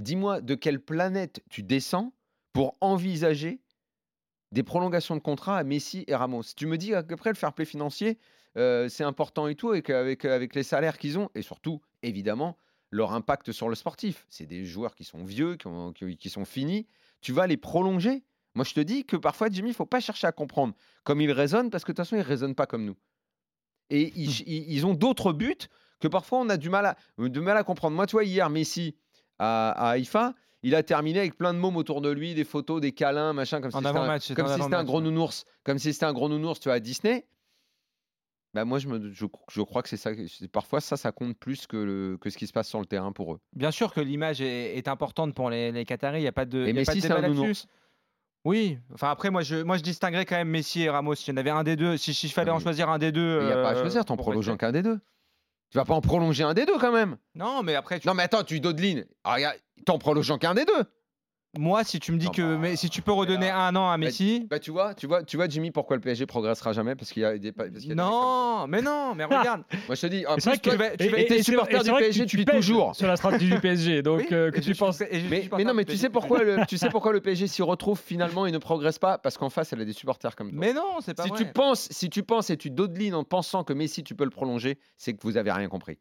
Dis-moi 0.00 0.40
de 0.40 0.54
quelle 0.54 0.80
planète 0.80 1.42
tu 1.50 1.62
descends 1.62 2.12
pour 2.52 2.76
envisager 2.80 3.60
des 4.52 4.62
prolongations 4.62 5.14
de 5.16 5.20
contrat 5.20 5.58
à 5.58 5.64
Messi 5.64 6.04
et 6.06 6.14
Ramos? 6.14 6.42
Tu 6.56 6.66
me 6.66 6.78
dis 6.78 6.90
qu'après 6.90 7.30
le 7.30 7.36
fair 7.36 7.52
play 7.52 7.64
financier, 7.64 8.18
euh, 8.56 8.88
c'est 8.88 9.04
important 9.04 9.46
et 9.48 9.54
tout, 9.54 9.74
et 9.74 9.82
qu'avec 9.82 10.24
avec 10.24 10.54
les 10.54 10.62
salaires 10.62 10.98
qu'ils 10.98 11.18
ont, 11.18 11.30
et 11.34 11.42
surtout, 11.42 11.80
évidemment, 12.02 12.56
leur 12.90 13.12
impact 13.12 13.52
sur 13.52 13.68
le 13.68 13.74
sportif. 13.74 14.26
C'est 14.30 14.46
des 14.46 14.64
joueurs 14.64 14.94
qui 14.94 15.04
sont 15.04 15.22
vieux, 15.24 15.56
qui, 15.56 15.66
ont- 15.66 15.92
qui- 15.92 16.16
qui 16.16 16.30
sont 16.30 16.44
finis. 16.44 16.86
Tu 17.20 17.32
vas 17.32 17.46
les 17.46 17.58
prolonger? 17.58 18.24
Moi, 18.54 18.64
je 18.64 18.72
te 18.74 18.80
dis 18.80 19.04
que 19.04 19.16
parfois, 19.16 19.48
Jimmy, 19.50 19.70
il 19.70 19.74
faut 19.74 19.84
pas 19.86 20.00
chercher 20.00 20.26
à 20.26 20.32
comprendre 20.32 20.74
comme 21.04 21.20
ils 21.20 21.30
raisonnent, 21.30 21.70
parce 21.70 21.84
que 21.84 21.92
de 21.92 21.96
toute 21.96 22.06
façon, 22.06 22.16
ils 22.16 22.22
raisonnent 22.22 22.54
pas 22.54 22.66
comme 22.66 22.84
nous. 22.84 22.96
Et 23.90 24.12
ils, 24.16 24.40
ils- 24.48 24.72
ils 24.72 24.86
ont 24.86 24.94
d'autres 24.94 25.32
buts 25.32 25.68
que 26.00 26.08
parfois 26.08 26.38
on 26.40 26.48
a 26.48 26.56
du 26.56 26.70
mal 26.70 26.86
à, 26.86 26.96
du 27.18 27.40
mal 27.40 27.56
à 27.56 27.64
comprendre. 27.64 27.94
Moi, 27.96 28.06
tu 28.06 28.12
vois, 28.12 28.24
hier, 28.24 28.48
Messi 28.50 28.96
à, 29.38 29.70
à 29.70 29.90
Haïfa, 29.90 30.34
il 30.62 30.74
a 30.74 30.82
terminé 30.82 31.20
avec 31.20 31.36
plein 31.36 31.54
de 31.54 31.58
mômes 31.58 31.76
autour 31.76 32.00
de 32.00 32.10
lui, 32.10 32.34
des 32.34 32.44
photos, 32.44 32.80
des 32.80 32.92
câlins, 32.92 33.32
machin, 33.32 33.60
comme 33.60 33.70
si 33.70 33.76
En 33.76 33.80
c'était 33.80 33.90
un, 33.90 34.18
comme 34.34 34.48
si 34.48 34.62
c'était 34.62 34.74
un 34.74 34.84
gros 34.84 35.00
nounours, 35.00 35.44
comme 35.64 35.78
si 35.78 35.92
c'était 35.92 36.06
un 36.06 36.12
gros 36.12 36.28
nounours, 36.28 36.58
tu 36.60 36.68
vois, 36.68 36.74
à 36.74 36.80
Disney. 36.80 37.26
Bah 38.54 38.64
moi, 38.64 38.78
je, 38.78 38.88
me, 38.88 39.12
je, 39.12 39.26
je 39.50 39.62
crois 39.62 39.82
que 39.82 39.88
c'est 39.90 39.98
ça. 39.98 40.10
Parfois, 40.50 40.80
ça, 40.80 40.96
ça 40.96 41.12
compte 41.12 41.36
plus 41.36 41.66
que, 41.66 41.76
le- 41.76 42.18
que 42.18 42.30
ce 42.30 42.38
qui 42.38 42.46
se 42.46 42.52
passe 42.52 42.66
sur 42.68 42.80
le 42.80 42.86
terrain 42.86 43.12
pour 43.12 43.34
eux. 43.34 43.40
Bien 43.54 43.70
sûr 43.70 43.92
que 43.92 44.00
l'image 44.00 44.40
est, 44.40 44.76
est 44.78 44.88
importante 44.88 45.34
pour 45.34 45.50
les, 45.50 45.70
les 45.70 45.84
Qataris, 45.84 46.18
il 46.20 46.22
n'y 46.22 46.28
a 46.28 46.32
pas 46.32 46.46
de, 46.46 46.60
Et 46.64 46.68
y 46.68 46.70
a 46.70 46.72
Messi, 46.72 47.00
c'est 47.02 47.12
un 47.12 47.20
nounours. 47.20 47.66
Oui, 48.44 48.78
enfin 48.94 49.10
après, 49.10 49.30
moi 49.30 49.42
je, 49.42 49.56
moi 49.56 49.76
je 49.76 49.82
distinguerais 49.82 50.24
quand 50.24 50.36
même 50.36 50.48
Messi 50.48 50.82
et 50.82 50.88
Ramos. 50.88 51.16
S'il 51.16 51.34
y 51.34 51.36
en 51.36 51.36
avait 51.36 51.50
un 51.50 51.64
des 51.64 51.76
deux, 51.76 51.96
si, 51.98 52.14
si 52.14 52.28
je 52.28 52.32
fallait 52.32 52.50
Ah, 52.50 52.54
en 52.54 52.58
choisir 52.60 52.88
un 52.88 52.98
des 52.98 53.12
deux. 53.12 53.40
Il 53.42 53.46
n'y 53.46 53.52
a 53.52 53.56
pas 53.56 53.70
à 53.70 53.74
euh, 53.74 53.80
choisir, 53.82 54.04
t'en 54.04 54.16
prolonges 54.16 54.56
qu'un 54.56 54.72
des 54.72 54.82
deux. 54.82 54.98
Tu 55.70 55.76
vas 55.76 55.84
pas 55.84 55.94
en 55.94 56.00
prolonger 56.00 56.44
un 56.44 56.54
des 56.54 56.64
deux 56.64 56.78
quand 56.78 56.92
même. 56.92 57.16
Non, 57.34 57.62
mais 57.62 57.74
après, 57.74 58.00
tu... 58.00 58.08
Non, 58.08 58.14
mais 58.14 58.22
attends, 58.22 58.42
tu 58.42 58.58
dodelines. 58.60 59.06
Ah, 59.24 59.34
regarde, 59.34 59.56
t'en 59.84 59.98
prolonges 59.98 60.38
qu'un 60.38 60.54
des 60.54 60.64
deux. 60.64 60.84
Moi, 61.56 61.82
si 61.82 61.98
tu 61.98 62.12
me 62.12 62.18
dis 62.18 62.30
que 62.30 62.42
bah, 62.42 62.58
mais, 62.60 62.76
si 62.76 62.90
tu 62.90 63.00
peux 63.00 63.12
redonner 63.12 63.48
un 63.48 63.74
an 63.74 63.90
à 63.90 63.96
Messi, 63.96 64.46
bah, 64.50 64.58
tu 64.58 64.70
vois, 64.70 64.94
tu 64.94 65.06
vois, 65.06 65.22
tu 65.22 65.36
vois, 65.36 65.48
Jimmy, 65.48 65.70
pourquoi 65.70 65.96
le 65.96 66.02
PSG 66.02 66.26
progressera 66.26 66.74
jamais? 66.74 66.94
Parce 66.94 67.10
qu'il 67.10 67.22
y 67.22 67.24
a 67.24 67.38
des 67.38 67.52
parce 67.52 67.70
non, 67.86 68.66
mais 68.66 68.82
non, 68.82 69.14
mais 69.14 69.24
ah 69.30 69.38
regarde. 69.38 69.62
Moi, 69.88 69.94
je 69.94 70.00
te 70.00 70.06
dis, 70.08 70.24
tu 70.98 71.32
es 71.34 71.42
supporter 71.42 71.82
du 71.82 71.90
PSG 71.90 72.26
depuis 72.26 72.44
toujours 72.44 72.94
sur 72.94 73.06
la 73.06 73.16
stratégie 73.16 73.50
du 73.50 73.60
PSG, 73.60 74.02
donc 74.02 74.30
euh, 74.30 74.50
que 74.50 74.60
tu 74.60 74.74
penses. 74.74 75.00
Mais, 75.00 75.48
mais, 75.56 75.64
non, 75.64 75.72
mais 75.72 75.84
tu 75.84 75.96
sais 75.96 76.10
pourquoi 76.10 76.42
le 76.42 76.66
tu 76.66 76.76
sais 76.76 76.88
pourquoi 76.90 77.12
le 77.12 77.20
PSG 77.20 77.46
s'y 77.46 77.62
retrouve 77.62 77.98
finalement 77.98 78.44
et 78.46 78.52
ne 78.52 78.58
progresse 78.58 78.98
pas? 78.98 79.16
Parce 79.16 79.38
qu'en 79.38 79.50
face 79.50 79.72
elle 79.72 79.80
a 79.80 79.84
des 79.84 79.92
supporters 79.94 80.36
comme 80.36 80.50
toi. 80.50 80.58
Mais 80.60 80.74
non, 80.74 80.98
c'est 81.00 81.14
pas 81.14 81.24
vrai. 81.24 81.38
Si 81.38 81.44
tu 81.44 81.50
penses, 81.50 81.88
si 81.90 82.10
tu 82.10 82.22
penses 82.22 82.50
et 82.50 82.56
tu 82.56 82.70
dodelines 82.70 83.14
en 83.14 83.24
pensant 83.24 83.64
que 83.64 83.72
Messi 83.72 84.04
tu 84.04 84.14
peux 84.14 84.24
le 84.24 84.30
prolonger, 84.30 84.78
c'est 84.98 85.14
que 85.14 85.22
vous 85.22 85.36
avez 85.36 85.50
rien 85.50 85.68
compris. 85.68 85.98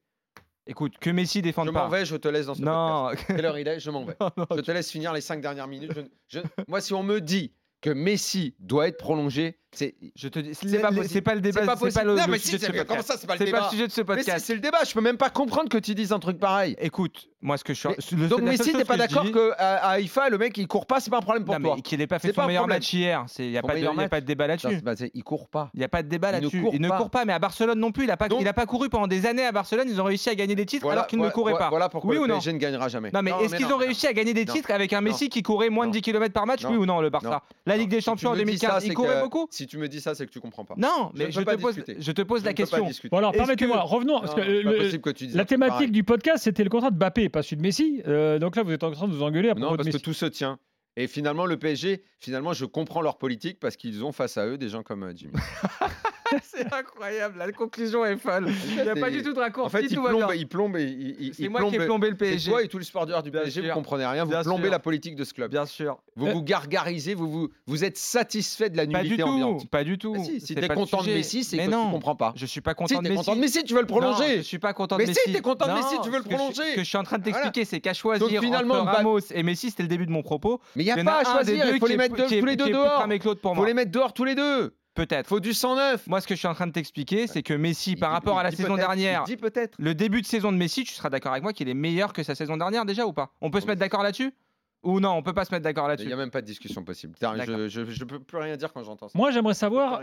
Écoute, 0.68 0.98
que 1.00 1.10
Messi 1.10 1.42
défende 1.42 1.68
je 1.68 1.72
pas. 1.72 1.80
Je 1.80 1.84
m'en 1.86 1.90
vais, 1.90 2.06
je 2.06 2.16
te 2.16 2.28
laisse 2.28 2.46
dans 2.46 2.56
ce 2.56 2.62
non. 2.62 3.08
podcast. 3.10 3.28
Quelle 3.28 3.46
heure 3.46 3.58
il 3.58 3.68
est 3.68 3.80
Je 3.80 3.90
m'en 3.90 4.04
vais. 4.04 4.16
Non, 4.22 4.32
non, 4.36 4.46
je 4.56 4.62
te 4.62 4.72
laisse 4.72 4.92
finir 4.92 5.14
les 5.14 5.22
cinq 5.22 5.42
dernières 5.42 5.68
minutes. 5.68 5.94
Je, 6.28 6.40
je... 6.40 6.40
Moi, 6.68 6.82
si 6.82 6.94
on 6.94 7.04
me 7.04 7.22
dit 7.22 7.54
que 7.82 7.90
Messi 7.90 8.56
doit 8.60 8.88
être 8.88 8.98
prolongé, 8.98 9.60
c'est, 9.74 9.96
je 10.16 10.28
te 10.30 10.40
dis, 10.40 10.56
c'est 10.56 10.80
pas, 10.80 10.90
le 11.36 11.42
débat. 11.42 11.62
C'est 11.62 11.66
pas. 11.66 11.76
Pas 11.76 12.04
le, 12.04 12.16
non, 12.16 12.24
si, 12.38 12.48
sujet 12.48 12.58
de 12.58 12.78
ce 12.78 12.84
comment 12.84 13.02
ça, 13.02 13.16
c'est 13.18 13.28
pas 13.28 13.36
le 13.36 13.46
débat. 13.46 13.60
Pas 13.60 13.66
le 13.66 13.72
sujet 13.72 13.88
de 13.88 13.92
ce 13.92 14.02
podcast. 14.02 14.46
c'est 14.46 14.56
le 14.56 14.62
débat. 14.62 14.80
Je 14.88 14.94
peux 14.94 15.02
même 15.02 15.18
pas 15.18 15.30
comprendre 15.30 15.70
que 15.70 15.78
tu 15.78 15.94
dises 15.94 16.14
un 16.14 16.20
truc 16.20 16.40
pareil. 16.40 16.76
Écoute, 16.80 17.28
moi, 17.42 17.58
ce 17.58 17.64
que 17.64 17.74
je 17.74 17.80
suis. 17.80 17.90
Mais, 18.16 18.24
le, 18.24 18.28
donc, 18.28 18.42
Messi, 18.42 18.72
t'es 18.72 18.86
pas 18.86 18.98
d'accord 18.98 19.30
que 19.30 19.38
euh, 19.38 19.54
à, 19.58 20.00
IFA, 20.00 20.30
le 20.30 20.38
mec, 20.38 20.58
il 20.58 20.68
court 20.68 20.86
pas, 20.86 21.00
c'est 21.00 21.10
pas 21.10 21.18
un 21.18 21.22
problème 21.22 21.46
pour 21.46 21.54
non, 21.56 21.62
toi. 21.62 21.76
Mais 21.76 21.82
qu'il 21.82 22.02
ait 22.02 22.08
pas 22.08 22.18
fait 22.18 22.34
son 22.34 22.48
meilleur 22.48 22.68
match 22.68 22.92
hier. 22.94 23.26
Il 23.40 23.52
y 23.52 23.58
a 23.58 23.62
pas 23.62 23.76
de 23.76 24.26
débat 24.26 24.48
là-dessus. 24.48 24.82
Il 25.14 25.24
court 25.24 25.50
pas. 25.50 25.70
Il 25.74 25.82
y 25.82 25.84
a 25.84 25.90
pas 25.90 26.02
de 26.02 26.08
débat 26.08 26.32
là-dessus. 26.32 26.66
Il 26.72 26.82
ne 26.82 26.90
court 26.90 27.10
pas, 27.10 27.26
mais 27.26 27.34
à 27.34 27.40
Barcelone 27.40 27.80
non 27.80 27.92
plus, 27.92 28.06
il 28.06 28.12
a 28.12 28.18
pas, 28.18 28.66
couru 28.66 28.90
pendant 28.90 29.08
des 29.08 29.26
années 29.26 29.46
à 29.46 29.52
Barcelone. 29.52 29.88
Ils 29.90 30.02
ont 30.02 30.06
réussi 30.06 30.30
à 30.30 30.36
gagner 30.36 30.56
des 30.56 30.66
titres 30.66 30.90
alors 30.90 31.08
qu'ils 31.08 31.20
ne 31.20 31.30
couraient 31.30 31.58
pas. 31.58 31.70
Voilà 31.70 31.90
pourquoi 31.90 32.14
le 32.14 32.26
PSG 32.26 32.54
ne 32.54 32.58
gagnera 32.58 32.88
jamais. 32.88 33.12
Non, 33.14 33.22
mais 33.22 33.32
est-ce 33.42 33.56
qu'ils 33.56 33.74
ont 33.74 33.78
réussi 33.78 34.08
à 34.08 34.14
gagner 34.14 34.34
des 34.34 34.46
titres 34.46 34.72
avec 34.72 34.94
un 34.94 35.02
Messi 35.02 35.30
qui 35.30 35.44
courait 35.44 35.70
moins 35.70 35.88
de 35.88 35.92
10 35.92 36.02
km 36.02 36.34
par 36.34 36.46
match, 36.46 36.64
oui 36.66 36.78
ou 36.78 36.86
non, 36.86 37.02
le 37.02 37.10
Barça 37.10 37.44
La 37.66 37.78
Ligue 37.78 37.90
des 37.90 38.02
Champions 38.02 38.32
en 38.32 38.36
2015, 38.36 38.86
il 38.86 38.94
courait 38.94 39.22
beaucoup. 39.22 39.48
Si 39.58 39.66
tu 39.66 39.80
me 39.80 39.88
dis 39.88 40.02
ça, 40.02 40.14
c'est 40.14 40.28
que 40.28 40.32
tu 40.32 40.40
comprends 40.40 40.66
pas. 40.66 40.76
Non, 40.78 41.12
mais 41.16 41.32
je, 41.32 41.40
je, 41.40 41.42
te, 41.42 41.56
pose, 41.56 41.76
je 41.98 42.12
te, 42.12 42.22
pose, 42.22 42.46
la 42.46 42.54
question. 42.54 42.88
Bon 43.10 43.18
alors, 43.18 43.32
permettez-moi, 43.32 43.82
revenons. 43.82 44.20
Parce 44.20 44.36
que, 44.36 44.42
euh, 44.42 45.34
la 45.34 45.46
thématique 45.46 45.92
du 45.92 46.04
podcast, 46.04 46.44
c'était 46.44 46.64
le 46.64 46.70
contrat 46.70 46.92
de 46.92 46.96
Bappé, 46.96 47.28
pas 47.28 47.42
celui 47.42 47.58
de 47.58 47.64
Messi. 47.64 48.04
Euh, 48.06 48.38
donc 48.38 48.56
là, 48.56 48.62
vous 48.62 48.72
êtes 48.72 48.84
en 48.84 48.92
train 48.92 49.08
de 49.08 49.14
vous 49.14 49.24
engueuler 49.24 49.50
à 49.50 49.56
propos 49.56 49.72
Non, 49.72 49.76
parce 49.76 49.90
que 49.90 49.98
tout 49.98 50.14
se 50.14 50.28
tient. 50.28 50.60
Et 50.96 51.08
finalement, 51.08 51.48
le 51.48 51.58
PSG, 51.58 52.04
finalement, 52.20 52.54
je 52.54 52.66
comprends 52.66 53.02
leur 53.02 53.18
politique 53.18 53.60
parce 53.60 53.78
qu'ils 53.78 54.04
ont 54.04 54.12
face 54.12 54.38
à 54.38 54.46
eux 54.46 54.60
des 54.60 54.70
gens 54.70 54.84
comme 54.84 55.02
euh, 55.02 55.14
Jimmy. 55.16 55.34
c'est 56.44 56.74
incroyable, 56.74 57.38
la 57.38 57.52
conclusion 57.52 58.06
est 58.06 58.18
folle. 58.18 58.50
Il 58.70 58.84
n'y 58.84 58.90
a 58.90 58.96
pas 58.96 59.10
du 59.10 59.22
tout 59.24 59.34
de 59.34 59.40
raccourci. 59.40 59.76
En 59.76 59.80
fait, 59.80 59.86
il 59.86 60.00
plombe, 60.00 60.32
il 60.36 60.48
plombe, 60.48 60.78
il, 60.78 61.32
c'est 61.34 61.50
moi 61.50 61.64
qui 61.70 61.76
ai 61.76 61.86
plombé 61.86 62.10
le 62.10 62.18
PSG. 62.18 62.52
Toi 62.52 62.64
et 62.64 62.68
tout 62.68 62.78
le 62.78 62.84
sport 62.84 63.06
du 63.06 63.32
PSG, 63.32 63.62
vous 63.62 63.68
ne 63.68 63.74
comprenez 63.74 64.06
rien, 64.06 64.26
vous 64.26 64.44
plombez 64.44 64.70
la 64.70 64.80
politique 64.80 65.16
de 65.16 65.24
ce 65.24 65.34
club. 65.34 65.52
Bien 65.52 65.66
sûr. 65.66 65.98
Vous 66.16 66.28
euh, 66.28 66.34
vous 66.34 66.42
gargarisez, 66.42 67.14
vous 67.14 67.30
vous, 67.30 67.50
vous 67.68 67.84
êtes 67.84 67.98
satisfait 67.98 68.70
de 68.70 68.78
la 68.78 68.86
nullité 68.86 69.24
ambiante. 69.24 69.70
Pas 69.70 69.84
du 69.84 69.98
tout. 69.98 70.14
Bah 70.14 70.20
si 70.24 70.56
tu 70.56 70.64
es 70.64 70.68
content 70.68 71.04
de 71.04 71.12
Messi, 71.12 71.44
c'est 71.44 71.58
que 71.58 71.64
tu 71.64 71.70
comprends 71.70 72.16
pas. 72.16 72.34
Je 72.36 72.44
ne 72.44 72.48
suis 72.48 72.62
pas 72.62 72.74
content 72.74 73.02
de 73.02 73.10
Messi. 73.10 73.16
Content 73.16 73.36
de 73.36 73.42
Messi, 73.42 73.64
tu 73.64 73.74
veux 73.74 73.82
le 73.82 73.88
prolonger. 73.88 74.34
je 74.34 74.38
ne 74.38 74.42
suis 74.42 74.60
pas 74.60 74.74
content 74.74 74.98
de 74.98 75.02
Messi. 75.04 75.14
Mais 75.26 75.32
si 75.32 75.34
t'es 75.34 75.42
content 75.42 75.68
de 75.68 75.74
Messi, 75.74 75.96
tu 76.04 76.10
veux 76.10 76.18
le 76.18 76.24
prolonger. 76.24 76.72
Ce 76.72 76.76
que 76.76 76.84
je 76.84 76.88
suis 76.88 76.98
en 76.98 77.04
train 77.04 77.18
de 77.18 77.24
t'expliquer, 77.24 77.66
c'est 77.66 77.80
qu'à 77.80 77.94
choisir 77.94 78.42
finalement 78.42 78.84
Ramos 78.84 79.20
et 79.32 79.44
Messi, 79.44 79.70
c'était 79.70 79.84
le 79.84 79.90
début 79.90 80.06
de 80.06 80.12
mon 80.12 80.24
propos. 80.24 80.62
Mais 80.76 80.84
il 80.84 80.86
n'y 80.86 80.92
a 80.92 81.04
pas 81.04 81.22
à 81.22 81.24
choisir. 81.24 81.66
Il 81.74 81.80
faut 81.80 81.88
les 81.88 81.98
mettre 81.98 82.16
tous 82.16 82.46
les 82.46 82.56
deux 82.56 82.70
dehors. 82.70 83.06
Il 83.08 83.56
faut 83.56 83.66
les 83.66 83.74
mettre 83.74 83.92
dehors 83.92 84.14
tous 84.14 84.26
les 84.26 84.36
deux. 84.36 84.74
Peut-être. 84.98 85.28
Faut 85.28 85.40
du 85.40 85.54
109. 85.54 86.08
Moi, 86.08 86.22
ce 86.22 86.28
que 86.28 86.34
je 86.34 86.40
suis 86.40 86.48
en 86.48 86.56
train 86.56 86.66
de 86.66 86.72
t'expliquer, 86.72 87.28
c'est 87.28 87.44
que 87.44 87.54
Messi, 87.54 87.96
par 87.96 88.12
rapport 88.12 88.40
à 88.40 88.44
la 88.44 88.50
saison 88.52 88.76
dernière, 88.76 89.26
peut-être. 89.40 89.76
Le 89.78 89.94
début 89.94 90.22
de 90.22 90.26
saison 90.26 90.52
de 90.52 90.58
Messi, 90.58 90.84
tu 90.86 90.94
seras 90.94 91.12
d'accord 91.12 91.34
avec 91.34 91.44
moi 91.44 91.54
qu'il 91.54 91.70
est 91.70 91.76
meilleur 91.76 92.14
que 92.14 92.24
sa 92.24 92.34
saison 92.34 92.58
dernière 92.58 92.84
déjà 92.84 93.06
ou 93.06 93.14
pas? 93.14 93.32
On 93.42 93.52
peut 93.52 93.60
ah 93.60 93.62
se 93.62 93.68
mettre 93.68 93.80
d'accord 93.80 94.02
là-dessus? 94.02 94.34
Ou 94.82 95.00
non, 95.00 95.12
on 95.12 95.18
ne 95.18 95.22
peut 95.22 95.34
pas 95.34 95.46
se 95.46 95.54
mettre 95.54 95.64
d'accord 95.64 95.88
là-dessus. 95.88 96.06
Il 96.06 96.10
n'y 96.10 96.14
a 96.14 96.18
même 96.18 96.32
pas 96.32 96.42
de 96.42 96.48
discussion 96.48 96.84
possible. 96.84 97.16
Je, 97.22 97.26
ne 97.28 98.04
peux 98.06 98.20
plus 98.20 98.38
rien 98.38 98.58
dire 98.58 98.74
quand 98.74 98.84
j'entends 98.84 99.08
ça. 99.08 99.18
Moi, 99.18 99.30
j'aimerais 99.30 99.54
savoir 99.54 100.02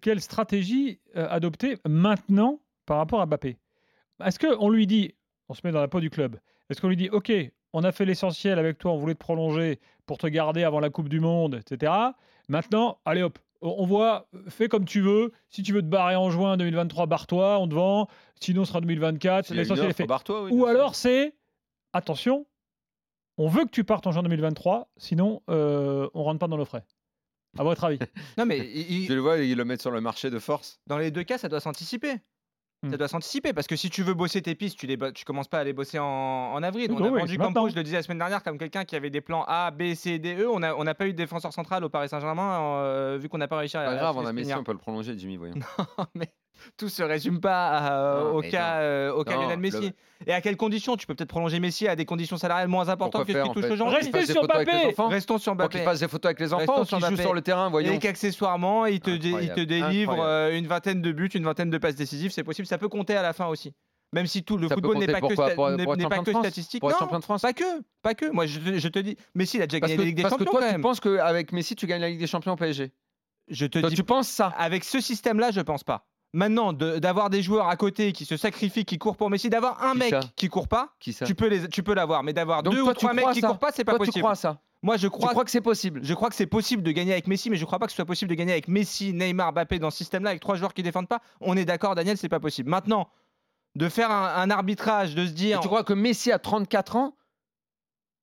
quelle 0.00 0.20
stratégie 0.20 0.98
euh, 1.16 1.28
adopter 1.30 1.78
maintenant 1.86 2.60
par 2.86 2.96
rapport 2.96 3.20
à 3.20 3.26
Mbappé? 3.26 3.58
Est-ce 4.24 4.40
qu'on 4.40 4.70
lui 4.70 4.88
dit, 4.88 5.14
on 5.48 5.54
se 5.54 5.60
met 5.64 5.72
dans 5.72 5.80
la 5.80 5.88
peau 5.88 6.00
du 6.00 6.10
club, 6.10 6.36
est-ce 6.68 6.80
qu'on 6.80 6.88
lui 6.88 6.96
dit, 6.96 7.10
OK, 7.10 7.32
on 7.72 7.84
a 7.84 7.92
fait 7.92 8.04
l'essentiel 8.04 8.58
avec 8.58 8.78
toi, 8.78 8.92
on 8.92 8.96
voulait 8.96 9.14
te 9.14 9.18
prolonger 9.20 9.78
pour 10.06 10.18
te 10.18 10.26
garder 10.26 10.64
avant 10.64 10.80
la 10.80 10.90
Coupe 10.90 11.08
du 11.08 11.20
Monde, 11.20 11.60
etc. 11.60 11.92
Maintenant, 12.48 12.98
allez 13.04 13.22
hop, 13.22 13.38
on 13.64 13.86
voit, 13.86 14.28
fais 14.48 14.68
comme 14.68 14.84
tu 14.84 15.00
veux. 15.00 15.32
Si 15.50 15.62
tu 15.62 15.72
veux 15.72 15.82
te 15.82 15.86
barrer 15.86 16.16
en 16.16 16.30
juin 16.30 16.56
2023, 16.56 17.06
barre-toi, 17.06 17.58
on 17.58 17.68
te 17.68 17.74
vend. 17.74 18.08
Sinon, 18.40 18.64
ce 18.64 18.68
sera 18.68 18.80
2024. 18.80 19.46
Si 19.46 19.54
Ou 20.52 20.66
alors, 20.66 20.94
c'est 20.94 21.34
attention, 21.92 22.46
on 23.38 23.48
veut 23.48 23.64
que 23.64 23.70
tu 23.70 23.84
partes 23.84 24.06
en 24.06 24.12
juin 24.12 24.22
2023, 24.22 24.90
sinon, 24.96 25.42
euh, 25.48 26.08
on 26.14 26.22
rentre 26.22 26.38
pas 26.38 26.48
dans 26.48 26.58
nos 26.58 26.64
frais. 26.64 26.84
À 27.58 27.62
votre 27.62 27.84
avis 27.84 27.98
Non, 28.38 28.46
mais. 28.46 28.58
il... 28.74 29.08
Le 29.08 29.20
vois, 29.20 29.38
ils 29.38 29.56
le 29.56 29.64
mettent 29.64 29.82
sur 29.82 29.90
le 29.90 30.00
marché 30.00 30.30
de 30.30 30.38
force. 30.38 30.80
Dans 30.86 30.98
les 30.98 31.10
deux 31.10 31.24
cas, 31.24 31.38
ça 31.38 31.48
doit 31.48 31.60
s'anticiper. 31.60 32.16
Mmh. 32.84 32.90
ça 32.90 32.96
doit 32.98 33.08
s'anticiper 33.08 33.52
parce 33.52 33.66
que 33.66 33.76
si 33.76 33.88
tu 33.88 34.02
veux 34.02 34.14
bosser 34.14 34.42
tes 34.42 34.54
pistes, 34.54 34.78
tu 34.78 34.86
les 34.86 34.98
commences 35.24 35.48
pas 35.48 35.60
à 35.60 35.64
les 35.64 35.72
bosser 35.72 35.98
en, 35.98 36.62
avril. 36.62 36.90
Oui, 36.90 36.96
on 37.00 37.04
a 37.04 37.10
oui, 37.10 37.20
vendu 37.20 37.38
Campos, 37.38 37.70
je 37.70 37.76
le 37.76 37.82
disais 37.82 37.96
la 37.96 38.02
semaine 38.02 38.18
dernière, 38.18 38.42
comme 38.42 38.58
quelqu'un 38.58 38.84
qui 38.84 38.94
avait 38.94 39.10
des 39.10 39.20
plans 39.20 39.44
A, 39.48 39.70
B, 39.70 39.94
C, 39.94 40.18
D, 40.18 40.36
E. 40.36 40.48
On 40.48 40.58
n'a 40.58 40.94
pas 40.94 41.06
eu 41.06 41.12
de 41.12 41.16
défenseur 41.16 41.52
central 41.52 41.82
au 41.84 41.88
Paris 41.88 42.08
Saint-Germain 42.08 42.60
euh, 42.60 43.18
vu 43.20 43.28
qu'on 43.28 43.38
n'a 43.38 43.48
pas 43.48 43.58
réussi 43.58 43.76
à. 43.76 43.84
Pas 43.84 43.96
grave, 43.96 44.16
on 44.18 44.26
a 44.26 44.32
Messi, 44.32 44.52
on 44.54 44.64
peut 44.64 44.72
le 44.72 44.78
prolonger, 44.78 45.16
Jimmy. 45.16 45.36
Voyons. 45.36 45.54
non, 45.98 46.06
mais 46.14 46.28
tout 46.76 46.88
se 46.88 47.02
résume 47.02 47.40
pas 47.40 47.68
à, 47.68 47.92
euh, 47.92 48.20
non, 48.32 48.38
au, 48.38 48.42
cas, 48.42 48.76
euh, 48.76 49.12
au 49.12 49.24
cas, 49.24 49.34
non, 49.34 49.42
Lionel 49.42 49.58
Messi. 49.58 49.80
Le... 49.80 49.92
Et 50.26 50.32
à 50.32 50.40
quelles 50.40 50.56
conditions 50.56 50.96
Tu 50.96 51.06
peux 51.06 51.14
peut-être 51.14 51.28
prolonger 51.28 51.60
Messi 51.60 51.86
à 51.88 51.96
des 51.96 52.04
conditions 52.04 52.36
salariales 52.36 52.68
moins 52.68 52.88
importantes 52.88 53.26
Pourquoi 53.26 53.42
que 53.42 53.48
ce 53.48 53.52
qui 53.52 53.60
touche 53.60 53.70
aujourd'hui. 53.70 53.96
Restez 53.96 54.32
sur 54.32 54.44
Mbappé 54.44 54.94
Restons 54.98 55.38
sur 55.38 55.54
Mbappé. 55.54 55.78
Qu'il 55.78 55.84
fasse 55.84 56.00
des 56.00 56.08
photos 56.08 56.30
avec 56.30 56.40
les 56.40 56.52
enfants 56.52 56.80
Restons 56.80 56.96
ou 56.96 57.00
qu'il 57.00 57.16
joue 57.16 57.22
sur 57.22 57.34
le 57.34 57.42
terrain, 57.42 57.68
voyons. 57.70 57.92
Et 57.92 57.98
qu'accessoirement, 57.98 58.86
il 58.86 59.00
te, 59.00 59.10
il 59.10 59.52
te 59.52 59.60
délivre 59.60 60.16
euh, 60.20 60.56
une 60.56 60.66
vingtaine 60.66 61.02
de 61.02 61.12
buts, 61.12 61.30
une 61.34 61.44
vingtaine 61.44 61.70
de 61.70 61.78
passes 61.78 61.96
décisives, 61.96 62.30
c'est 62.30 62.44
possible. 62.44 62.66
Ça 62.66 62.78
peut 62.78 62.88
compter 62.88 63.16
à 63.16 63.22
la 63.22 63.32
fin 63.32 63.46
aussi 63.46 63.74
même 64.14 64.26
si 64.26 64.44
tout 64.44 64.56
le 64.56 64.68
ça 64.68 64.76
football 64.76 64.98
n'est 64.98 65.06
pas 65.06 65.20
que, 65.20 65.34
sta 65.34 65.50
pas 65.50 66.18
que 66.22 66.30
statistique. 66.30 66.80
Pour 66.80 66.90
non, 66.90 67.18
de 67.18 67.24
France. 67.24 67.42
pas 67.42 67.52
que, 67.52 67.64
pas 68.00 68.14
que. 68.14 68.30
Moi, 68.30 68.46
je, 68.46 68.88
te, 68.88 68.98
dis, 69.00 69.16
Messi, 69.34 69.58
il 69.58 69.62
a 69.62 69.66
déjà 69.66 69.80
gagné 69.80 69.96
la 69.96 70.04
Ligue 70.04 70.16
des 70.16 70.22
Champions. 70.22 70.38
Parce 70.38 70.50
que 70.50 70.58
toi, 70.58 70.72
tu 70.72 70.80
penses 70.80 71.00
qu'avec 71.00 71.52
Messi, 71.52 71.74
tu 71.74 71.86
gagnes 71.86 72.00
la 72.00 72.08
Ligue 72.08 72.20
des 72.20 72.28
Champions 72.28 72.52
au 72.52 72.56
PSG 72.56 72.92
Je 73.48 73.66
te 73.66 73.78
dis. 73.78 73.94
Tu 73.94 74.04
penses 74.04 74.28
ça? 74.28 74.46
Avec 74.56 74.84
ce 74.84 75.00
système-là, 75.00 75.50
je 75.50 75.60
pense 75.60 75.84
pas. 75.84 76.06
Maintenant, 76.34 76.72
d'avoir 76.72 77.30
des 77.30 77.42
joueurs 77.42 77.68
à 77.68 77.76
côté 77.76 78.12
qui 78.12 78.24
se 78.24 78.36
sacrifient, 78.36 78.84
qui 78.84 78.98
courent 78.98 79.16
pour 79.16 79.30
Messi, 79.30 79.50
d'avoir 79.50 79.84
un 79.84 79.94
mec 79.94 80.14
qui 80.34 80.48
court 80.48 80.66
pas, 80.66 80.90
qui 80.98 81.14
tu 81.14 81.34
peux 81.36 81.46
les, 81.46 81.94
l'avoir, 81.94 82.24
mais 82.24 82.32
d'avoir 82.32 82.64
deux 82.64 82.82
ou 82.82 82.92
trois 82.92 83.14
mecs 83.14 83.30
qui 83.30 83.40
courent 83.40 83.58
pas, 83.58 83.70
c'est 83.72 83.84
pas 83.84 83.96
possible. 83.96 84.26
Ça 84.34 84.58
moi, 84.82 84.98
je 84.98 85.08
crois, 85.08 85.44
que 85.44 85.50
c'est 85.50 85.62
possible. 85.62 86.00
Je 86.02 86.12
crois 86.12 86.28
que 86.28 86.34
c'est 86.34 86.44
possible 86.46 86.82
de 86.82 86.90
gagner 86.90 87.12
avec 87.12 87.26
Messi, 87.26 87.48
mais 87.48 87.56
je 87.56 87.62
ne 87.62 87.66
crois 87.66 87.78
pas 87.78 87.86
que 87.86 87.92
ce 87.92 87.96
soit 87.96 88.04
possible 88.04 88.28
de 88.28 88.34
gagner 88.34 88.52
avec 88.52 88.68
Messi, 88.68 89.14
Neymar, 89.14 89.52
Mbappé 89.54 89.78
dans 89.78 89.90
ce 89.90 89.96
système-là, 89.96 90.28
avec 90.28 90.42
trois 90.42 90.56
joueurs 90.56 90.74
qui 90.74 90.82
défendent 90.82 91.08
pas. 91.08 91.22
On 91.40 91.56
est 91.56 91.64
d'accord, 91.64 91.94
Daniel, 91.94 92.18
c'est 92.18 92.28
pas 92.28 92.38
possible. 92.38 92.68
Maintenant, 92.68 93.08
de 93.76 93.88
faire 93.88 94.10
un, 94.10 94.50
arbitrage, 94.50 95.14
de 95.14 95.24
se 95.24 95.32
dire. 95.32 95.60
Tu 95.60 95.68
crois 95.68 95.84
que 95.84 95.94
Messi 95.94 96.32
a 96.32 96.38
34 96.38 96.96
ans 96.96 97.16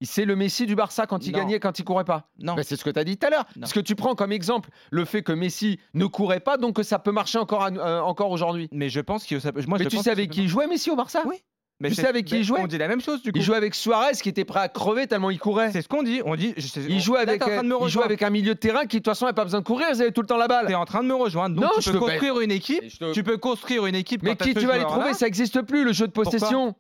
c'est 0.01 0.25
le 0.25 0.35
Messi 0.35 0.65
du 0.65 0.75
Barça 0.75 1.05
quand 1.05 1.25
il 1.25 1.31
gagnait, 1.31 1.59
quand 1.59 1.77
il 1.79 1.83
courait 1.83 2.05
pas. 2.05 2.29
Non. 2.39 2.55
Ben, 2.55 2.63
c'est 2.63 2.75
ce 2.75 2.83
que 2.83 2.89
tu 2.89 2.99
as 2.99 3.03
dit 3.03 3.17
tout 3.17 3.27
à 3.27 3.29
l'heure. 3.29 3.45
Ce 3.63 3.73
que 3.73 3.79
tu 3.79 3.95
prends 3.95 4.15
comme 4.15 4.31
exemple, 4.31 4.69
le 4.89 5.05
fait 5.05 5.21
que 5.21 5.31
Messi 5.31 5.79
ne 5.93 6.05
courait 6.05 6.39
pas, 6.39 6.57
donc 6.57 6.75
que 6.75 6.83
ça 6.83 6.99
peut 6.99 7.11
marcher 7.11 7.37
encore, 7.37 7.65
euh, 7.65 7.99
encore 7.99 8.31
aujourd'hui. 8.31 8.67
Mais 8.71 8.89
je 8.89 8.99
pense 8.99 9.25
que. 9.25 9.35
Moi, 9.67 9.77
Mais 9.79 9.85
tu 9.85 9.97
savais 9.97 10.27
qui 10.27 10.47
jouait 10.47 10.67
Messi 10.67 10.89
au 10.89 10.95
Barça 10.95 11.23
Oui. 11.25 11.37
Mais 11.81 11.89
tu 11.89 11.95
sais 11.95 12.07
avec 12.07 12.25
qui 12.25 12.37
il 12.37 12.43
jouait 12.43 12.59
On 12.61 12.67
dit 12.67 12.77
la 12.77 12.87
même 12.87 13.01
chose 13.01 13.23
du 13.23 13.31
coup. 13.31 13.39
Il 13.39 13.43
jouait 13.43 13.57
avec 13.57 13.73
Suarez 13.73 14.13
qui 14.13 14.29
était 14.29 14.45
prêt 14.45 14.59
à 14.59 14.69
crever 14.69 15.07
tellement 15.07 15.31
il 15.31 15.39
courait. 15.39 15.71
C'est 15.71 15.81
ce 15.81 15.87
qu'on 15.87 16.03
dit. 16.03 16.21
On 16.25 16.35
dit. 16.35 16.53
Je 16.55 16.79
il 16.81 16.99
jouait 17.01 17.19
avec. 17.19 17.43
Il 17.47 17.89
jouait 17.89 18.03
avec 18.03 18.21
un 18.21 18.29
milieu 18.29 18.53
de 18.53 18.59
terrain 18.59 18.85
qui 18.85 18.97
de 18.97 18.99
toute 18.99 19.05
façon 19.05 19.25
n'avait 19.25 19.35
pas 19.35 19.43
besoin 19.43 19.61
de 19.61 19.65
courir. 19.65 19.87
Ils 19.91 20.01
avaient 20.01 20.11
tout 20.11 20.21
le 20.21 20.27
temps 20.27 20.37
la 20.37 20.47
balle. 20.47 20.67
T'es 20.67 20.75
en 20.75 20.85
train 20.85 21.01
de 21.01 21.07
me 21.07 21.15
rejoindre. 21.15 21.55
Donc 21.55 21.65
non, 21.65 21.71
tu 21.75 21.81
je 21.81 21.91
peux 21.91 21.99
construire 21.99 22.39
une 22.39 22.51
équipe. 22.51 22.83
Tu 23.13 23.23
peux 23.23 23.37
construire 23.37 23.85
une 23.87 23.95
équipe. 23.95 24.21
Mais 24.23 24.35
qui 24.35 24.53
tu 24.53 24.65
vas 24.65 24.77
les 24.77 24.83
trouver 24.83 25.13
Ça 25.13 25.25
n'existe 25.25 25.61
plus 25.63 25.83
le 25.83 25.93
jeu 25.93 26.07
de 26.07 26.13
possession. 26.13 26.75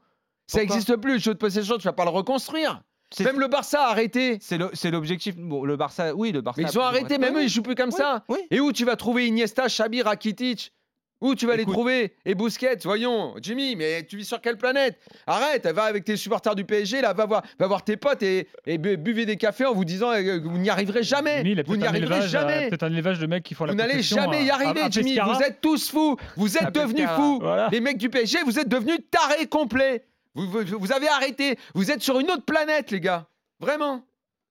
Ça 0.47 0.59
n'existe 0.59 0.95
plus 0.97 1.13
le 1.13 1.19
jeu 1.19 1.33
de 1.33 1.39
possession. 1.39 1.77
Tu 1.77 1.83
vas 1.83 1.93
pas 1.93 2.05
le 2.05 2.11
reconstruire. 2.11 2.81
Même 3.19 3.39
le 3.39 3.47
Barça 3.47 3.85
a 3.85 3.91
arrêté. 3.91 4.39
C'est 4.41 4.91
l'objectif. 4.91 5.35
Bon, 5.37 5.63
le 5.63 5.75
Barça, 5.75 6.15
oui, 6.15 6.31
le 6.31 6.41
Barça. 6.41 6.61
Mais 6.61 6.69
ils 6.69 6.79
ont 6.79 6.83
arrêté, 6.83 7.17
même 7.17 7.37
eux, 7.37 7.43
ils 7.43 7.49
jouent 7.49 7.61
plus 7.61 7.75
comme 7.75 7.91
ça. 7.91 8.23
Et 8.49 8.59
où 8.59 8.71
tu 8.71 8.85
vas 8.85 8.95
trouver 8.95 9.27
Iniesta, 9.27 9.67
Xabi, 9.67 10.01
Rakitic? 10.01 10.73
Où 11.21 11.35
tu 11.35 11.45
vas 11.45 11.55
les 11.55 11.65
trouver? 11.65 12.15
Et 12.25 12.33
Busquets, 12.33 12.79
voyons. 12.83 13.35
Jimmy, 13.39 13.75
mais 13.75 14.03
tu 14.03 14.17
vis 14.17 14.25
sur 14.25 14.41
quelle 14.41 14.57
planète? 14.57 14.99
Arrête, 15.27 15.67
va 15.67 15.83
avec 15.83 16.03
tes 16.03 16.17
supporters 16.17 16.55
du 16.55 16.65
PSG, 16.65 17.01
là, 17.01 17.13
va 17.13 17.27
voir, 17.27 17.43
va 17.59 17.67
voir 17.67 17.83
tes 17.83 17.95
potes 17.95 18.23
et, 18.23 18.47
buvez 18.65 19.27
des 19.27 19.37
cafés 19.37 19.67
en 19.67 19.73
vous 19.73 19.85
disant 19.85 20.11
euh, 20.11 20.39
que 20.39 20.47
vous 20.47 20.57
n'y 20.57 20.71
arriverez 20.71 21.03
jamais. 21.03 21.43
Jimmy, 21.45 21.61
vous 21.63 21.77
n'y 21.77 21.85
arriverez 21.85 22.23
euh, 22.23 22.27
jamais. 22.27 22.69
Peut-être 22.69 22.83
un 22.83 22.91
élevage 22.91 23.19
de 23.19 23.27
mecs 23.27 23.43
qui 23.43 23.53
font 23.53 23.65
la 23.65 23.73
Vous 23.73 23.77
n'allez 23.77 24.01
jamais 24.01 24.45
y 24.45 24.49
euh, 24.49 24.53
arriver, 24.53 24.81
Jimmy. 24.89 25.19
Vous 25.23 25.43
êtes 25.43 25.61
tous 25.61 25.91
fous. 25.91 26.17
Vous 26.37 26.57
êtes 26.57 26.73
devenus 26.73 27.07
fous. 27.15 27.41
Les 27.71 27.81
mecs 27.81 27.97
du 27.97 28.09
PSG, 28.09 28.39
vous 28.43 28.57
êtes 28.57 28.67
devenus 28.67 28.97
tarés 29.11 29.45
complets. 29.45 30.03
Vous, 30.35 30.91
avez 30.91 31.07
arrêté. 31.09 31.57
Vous 31.75 31.91
êtes 31.91 32.01
sur 32.01 32.19
une 32.19 32.31
autre 32.31 32.45
planète, 32.45 32.91
les 32.91 32.99
gars. 32.99 33.27
Vraiment. 33.59 34.05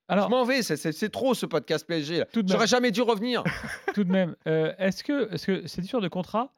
Alors, 0.08 0.26
je 0.26 0.30
m'en 0.30 0.44
vais. 0.44 0.62
C'est 0.62 1.08
trop 1.08 1.34
ce 1.34 1.46
podcast 1.46 1.86
PSG. 1.86 2.24
J'aurais 2.46 2.66
jamais 2.66 2.90
dû 2.90 3.02
revenir. 3.02 3.44
tout 3.94 4.04
de 4.04 4.10
même, 4.10 4.36
euh, 4.46 4.72
est-ce 4.78 5.04
que 5.04 5.32
est-ce 5.32 5.46
que 5.46 5.66
cette 5.66 5.84
histoire 5.84 6.02
de 6.02 6.08
contrat 6.08 6.52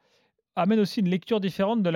amène 0.57 0.81
aussi 0.81 1.01
une 1.01 1.09
lecture 1.09 1.41
différente 1.41 1.83
de 1.83 1.91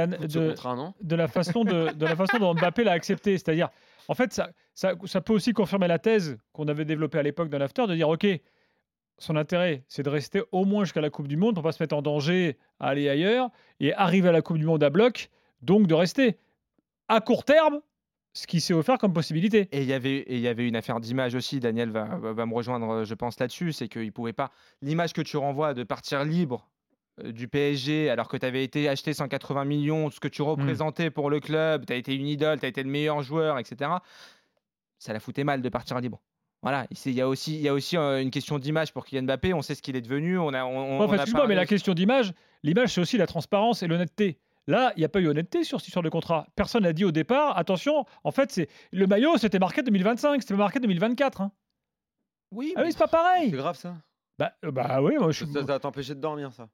la 1.16 1.28
façon 1.28 1.64
dont 1.64 2.54
Mbappé 2.54 2.85
l'a 2.85 2.92
accepté, 2.92 3.33
c'est-à-dire 3.33 3.68
en 4.09 4.14
fait 4.14 4.40
ça, 4.75 5.21
peut 5.21 5.33
aussi 5.33 5.52
confirmer 5.52 5.88
la 5.88 5.99
thèse 5.99 6.38
qu'on 6.52 6.68
avait 6.68 6.85
développée 6.85 7.18
à 7.18 7.23
l'époque 7.23 7.49
dans 7.49 7.59
l'after 7.59 7.87
de 7.87 7.95
dire 7.95 8.09
ok 8.09 8.26
son 9.18 9.37
intérêt, 9.37 9.83
c'est 9.88 10.02
de 10.02 10.11
rester 10.11 10.42
au 10.52 10.66
moins 10.66 10.85
jusqu'à 10.85 11.00
la 11.00 11.09
Coupe 11.09 11.26
du 11.26 11.38
Monde 11.38 11.54
pour 11.54 11.62
pas 11.62 11.73
se 11.73 11.83
mettre 11.83 11.97
en 11.97 12.02
danger 12.02 12.59
à 12.80 12.88
aller 12.88 13.09
ailleurs 13.09 13.49
et 13.80 13.95
arriver 13.95 14.28
à 14.28 14.33
la 14.33 14.42
Coupe 14.42 14.59
du 14.59 14.66
Monde 14.66 14.83
à 14.83 14.90
bloc, 14.90 15.30
donc 15.62 15.87
de 15.87 15.95
rester. 15.95 16.38
À 17.08 17.20
court 17.20 17.44
terme, 17.44 17.80
ce 18.32 18.46
qui 18.46 18.60
s'est 18.60 18.75
offert 18.75 18.98
comme 18.98 19.12
possibilité. 19.12 19.68
Et 19.72 19.82
il 19.82 19.88
y 19.88 19.92
avait, 19.92 20.16
et 20.18 20.34
il 20.34 20.40
y 20.40 20.48
avait 20.48 20.66
une 20.68 20.76
affaire 20.76 21.00
d'image 21.00 21.34
aussi. 21.34 21.60
Daniel 21.60 21.90
va, 21.90 22.06
me 22.18 22.54
rejoindre, 22.54 23.04
je 23.04 23.14
pense, 23.14 23.38
là-dessus. 23.40 23.72
C'est 23.72 23.88
qu'il 23.88 24.12
pouvait 24.12 24.32
pas. 24.32 24.50
L'image 24.82 25.12
que 25.12 25.22
tu 25.22 25.36
renvoies 25.36 25.72
de 25.75 25.84
partir 25.84 26.25
libre 26.25 26.68
euh, 27.25 27.32
du 27.32 27.48
PSG, 27.48 28.10
alors 28.10 28.28
que 28.28 28.36
tu 28.36 28.44
avais 28.44 28.62
été 28.64 28.88
acheté 28.88 29.12
180 29.14 29.64
millions, 29.64 30.10
ce 30.10 30.20
que 30.20 30.28
tu 30.28 30.42
représentais 30.42 31.10
pour 31.10 31.30
le 31.30 31.40
club, 31.40 31.86
tu 31.86 31.92
as 31.92 31.96
été 31.96 32.14
une 32.14 32.26
idole, 32.26 32.58
tu 32.60 32.66
as 32.66 32.68
été 32.68 32.82
le 32.82 32.90
meilleur 32.90 33.22
joueur, 33.22 33.58
etc. 33.58 33.90
Ça 34.98 35.12
la 35.12 35.20
foutait 35.20 35.44
mal 35.44 35.62
de 35.62 35.68
partir 35.68 35.98
libre. 36.00 36.20
Voilà, 36.62 36.86
il 37.04 37.12
y 37.12 37.20
a 37.20 37.28
aussi, 37.28 37.54
il 37.54 37.60
y 37.60 37.68
a 37.68 37.75
aussi 37.75 37.96
euh, 37.96 38.20
une 38.20 38.30
question 38.30 38.58
d'image 38.58 38.92
pour 38.92 39.04
Kylian 39.04 39.22
Mbappé. 39.25 39.54
On 39.54 39.62
sait 39.62 39.75
ce 39.75 39.82
qu'il 39.82 39.94
est 39.94 40.00
devenu. 40.00 40.38
On 40.38 40.52
a, 40.52 40.64
on, 40.64 40.68
on- 40.68 40.98
Ouais, 40.98 41.04
on 41.04 41.04
enfin, 41.04 41.12
a 41.12 41.16
excuse-moi, 41.16 41.46
mais 41.46 41.54
la 41.54 41.66
question 41.66 41.94
d'image, 41.94 42.32
l'image, 42.62 42.92
c'est 42.94 43.00
aussi 43.00 43.16
la 43.18 43.26
transparence 43.26 43.82
et 43.82 43.86
l'honnêteté. 43.86 44.38
Là, 44.68 44.92
il 44.96 44.99
n'y 45.00 45.04
a 45.04 45.08
pas 45.08 45.20
eu 45.20 45.28
honnêteté 45.28 45.62
sur 45.64 45.80
cette 45.80 45.88
histoire 45.88 46.02
de 46.02 46.08
contrat. 46.08 46.46
Personne 46.56 46.82
n'a 46.82 46.92
dit 46.92 47.04
au 47.04 47.12
départ, 47.12 47.56
attention, 47.56 48.04
en 48.25 48.32
fait, 48.32 48.50
c'est 48.50 48.68
le 48.90 49.06
maillot, 49.06 49.37
c'était 49.38 49.58
marqué 49.61 49.82
2025, 49.82 50.42
c'était 50.42 50.54
marqué 50.54 50.80
2024. 50.80 51.40
hein. 51.40 51.52
Oui, 52.52 52.73
Ah 52.76 52.82
oui, 52.85 52.92
c'est 52.92 52.99
pas 52.99 53.06
pareil. 53.08 53.50
C'est 53.50 53.56
grave 53.56 53.76
ça. 53.76 53.94
Bah, 54.38 54.52
euh, 54.64 54.70
bah 54.70 55.00
oui, 55.02 55.16
moi, 55.18 55.30
je 55.30 55.44
suis... 55.44 55.52
Ça 55.52 55.62
va 55.62 55.78
t'empêcher 55.78 56.14
de 56.14 56.20
dormir 56.20 56.52
ça. 56.52 56.68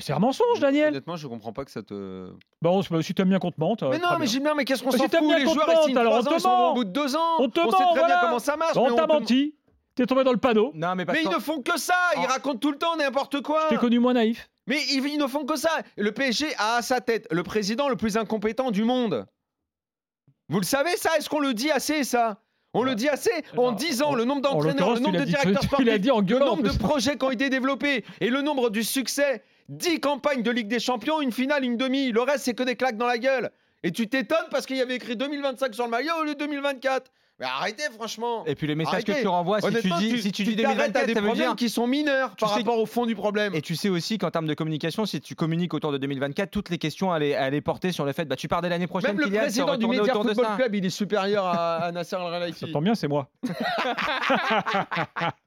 c'est 0.00 0.12
un 0.12 0.18
mensonge, 0.18 0.58
Daniel. 0.60 0.88
Honnêtement, 0.88 1.16
je 1.16 1.26
comprends 1.28 1.52
pas 1.52 1.64
que 1.64 1.70
ça 1.70 1.82
te. 1.82 2.30
Bon, 2.62 2.82
c'est- 2.82 2.92
bah, 2.92 3.02
si 3.02 3.14
t'aimes 3.14 3.28
bien 3.28 3.38
qu'on 3.38 3.50
te 3.52 3.60
mente. 3.60 3.82
euh, 3.82 3.90
Mais 3.90 3.98
non, 3.98 4.08
mais 4.12 4.16
bien. 4.18 4.26
Gilbert, 4.26 4.54
mais 4.56 4.64
qu'est-ce 4.64 4.82
qu'on 4.82 4.90
Mais 4.90 4.98
s'en 4.98 5.04
si 5.04 5.10
t'aimes 5.10 5.20
fout 5.20 5.28
bien 5.28 5.38
Les 5.38 5.44
qu'on 5.44 5.50
te 5.50 5.54
joueurs, 5.54 5.66
mente, 5.68 5.76
ils 5.82 5.86
signent 5.88 5.98
alors 5.98 6.14
on 6.14 6.20
3 6.22 6.28
te 6.30 6.34
ans, 6.34 6.36
ils 6.36 6.40
sont 6.40 6.48
ment. 6.48 6.70
au 6.70 6.74
bout 6.74 6.84
de 6.84 6.90
2 6.90 7.16
ans. 7.16 7.36
On 7.40 7.48
te 7.48 7.60
ment, 7.60 7.66
très 7.70 7.78
bien 7.78 7.94
voilà. 7.94 8.20
comment 8.22 8.38
ça 8.38 8.56
marche. 8.56 8.74
Bah, 8.74 8.80
mais 8.84 8.90
on 8.92 8.96
t'a 8.96 9.06
te- 9.06 9.12
menti. 9.12 9.54
T'es 9.94 10.06
tombé 10.06 10.24
dans 10.24 10.32
le 10.32 10.38
panneau. 10.38 10.72
Non, 10.74 10.94
mais 10.94 11.04
parce 11.06 11.18
Mais 11.18 11.24
ils 11.24 11.30
ne 11.34 11.38
font 11.40 11.62
que 11.62 11.78
ça, 11.78 11.94
ils 12.16 12.20
En- 12.20 12.26
racontent 12.26 12.58
tout 12.58 12.70
le 12.72 12.78
temps 12.78 12.96
n'importe 12.96 13.40
quoi. 13.42 13.62
Je 13.64 13.74
t'ai 13.74 13.80
connu 13.80 13.98
moins 13.98 14.12
naïf. 14.14 14.50
Mais 14.66 14.82
ils, 14.90 15.18
ne 15.18 15.26
font 15.26 15.44
que 15.44 15.56
ça. 15.56 15.70
Le 15.96 16.12
PSG 16.12 16.54
a 16.58 16.76
à 16.76 16.82
sa 16.82 17.00
tête 17.00 17.26
le 17.30 17.42
président 17.42 17.88
le 17.88 17.96
plus 17.96 18.16
incompétent 18.16 18.70
du 18.70 18.84
monde. 18.84 19.26
Vous 20.48 20.58
le 20.60 20.64
savez 20.64 20.96
ça? 20.96 21.16
Est-ce 21.16 21.28
qu'on 21.28 21.40
le 21.40 21.54
dit 21.54 21.70
assez 21.70 22.04
ça? 22.04 22.40
On 22.72 22.82
le 22.82 22.94
dit 22.94 23.08
assez 23.08 23.30
En 23.56 23.70
Non, 23.70 23.72
10 23.72 24.02
ans, 24.02 24.10
en- 24.10 24.14
le 24.14 24.24
nombre 24.24 24.48
en 24.50 24.54
d'entraîneurs, 24.54 24.94
le 24.94 25.00
nombre 25.00 25.18
de 25.18 25.24
directeurs 25.24 25.62
sportifs, 25.62 26.00
dit 26.00 26.10
en 26.10 26.20
le 26.20 26.38
nombre 26.38 26.62
de 26.62 26.76
projets 26.76 27.16
qui 27.16 27.24
ont 27.24 27.30
été 27.30 27.48
développés 27.48 28.04
et 28.20 28.28
le 28.28 28.42
nombre 28.42 28.70
du 28.70 28.84
succès. 28.84 29.42
10 29.68 30.00
campagnes 30.00 30.42
de 30.42 30.50
Ligue 30.50 30.68
des 30.68 30.78
Champions, 30.78 31.20
une 31.20 31.32
finale, 31.32 31.64
une 31.64 31.76
demi. 31.76 32.12
Le 32.12 32.20
reste, 32.20 32.44
c'est 32.44 32.54
que 32.54 32.62
des 32.62 32.76
claques 32.76 32.96
dans 32.98 33.06
la 33.06 33.18
gueule. 33.18 33.50
Et 33.82 33.92
tu 33.92 34.08
t'étonnes 34.08 34.46
parce 34.50 34.66
qu'il 34.66 34.76
y 34.76 34.82
avait 34.82 34.96
écrit 34.96 35.16
2025 35.16 35.74
sur 35.74 35.84
le 35.84 35.90
maillot 35.90 36.12
au 36.20 36.24
lieu 36.24 36.34
de 36.34 36.38
2024. 36.38 37.10
Mais 37.38 37.46
arrêtez, 37.46 37.82
franchement. 37.94 38.44
Et 38.46 38.54
puis 38.54 38.66
le 38.66 38.74
message 38.74 39.04
que 39.04 39.12
tu 39.12 39.26
renvoies, 39.26 39.60
si 39.60 39.68
tu 39.82 39.90
dis, 39.98 40.22
si 40.22 40.32
tu 40.32 40.44
dis 40.44 40.56
t'arrêtes 40.56 40.96
à 40.96 41.04
2024, 41.04 41.06
des 41.06 41.14
ça 41.14 41.20
veut 41.20 41.26
problèmes 41.26 41.46
dire 41.48 41.56
qui 41.56 41.68
sont 41.68 41.86
mineurs 41.86 42.34
par 42.36 42.48
sais 42.48 42.60
rapport 42.60 42.78
au 42.78 42.86
fond 42.86 43.04
du 43.04 43.14
problème. 43.14 43.54
Et 43.54 43.60
tu 43.60 43.76
sais 43.76 43.90
aussi 43.90 44.16
qu'en 44.16 44.30
termes 44.30 44.46
de 44.46 44.54
communication, 44.54 45.04
si 45.04 45.20
tu 45.20 45.34
communiques 45.34 45.74
autour 45.74 45.92
de 45.92 45.98
2024, 45.98 46.50
toutes 46.50 46.70
les 46.70 46.78
questions 46.78 47.12
allaient, 47.12 47.34
allaient 47.34 47.60
porter 47.60 47.92
sur 47.92 48.06
le 48.06 48.12
fait 48.12 48.24
bah 48.24 48.36
tu 48.36 48.48
pars 48.48 48.62
dès 48.62 48.70
l'année 48.70 48.86
prochaine. 48.86 49.10
Même 49.10 49.20
le 49.20 49.26
Kylian, 49.26 49.40
président 49.40 49.76
du 49.76 49.86
de 49.86 50.02
Football 50.02 50.46
ça. 50.46 50.56
Club, 50.56 50.74
il 50.74 50.86
est 50.86 50.90
supérieur 50.90 51.44
à, 51.44 51.76
à 51.76 51.92
Nasser 51.92 52.16
Al 52.16 52.22
Ça 52.22 52.38
Khelaifi. 52.38 52.72
tombe 52.72 52.84
bien, 52.84 52.94
c'est 52.94 53.08
moi. 53.08 53.28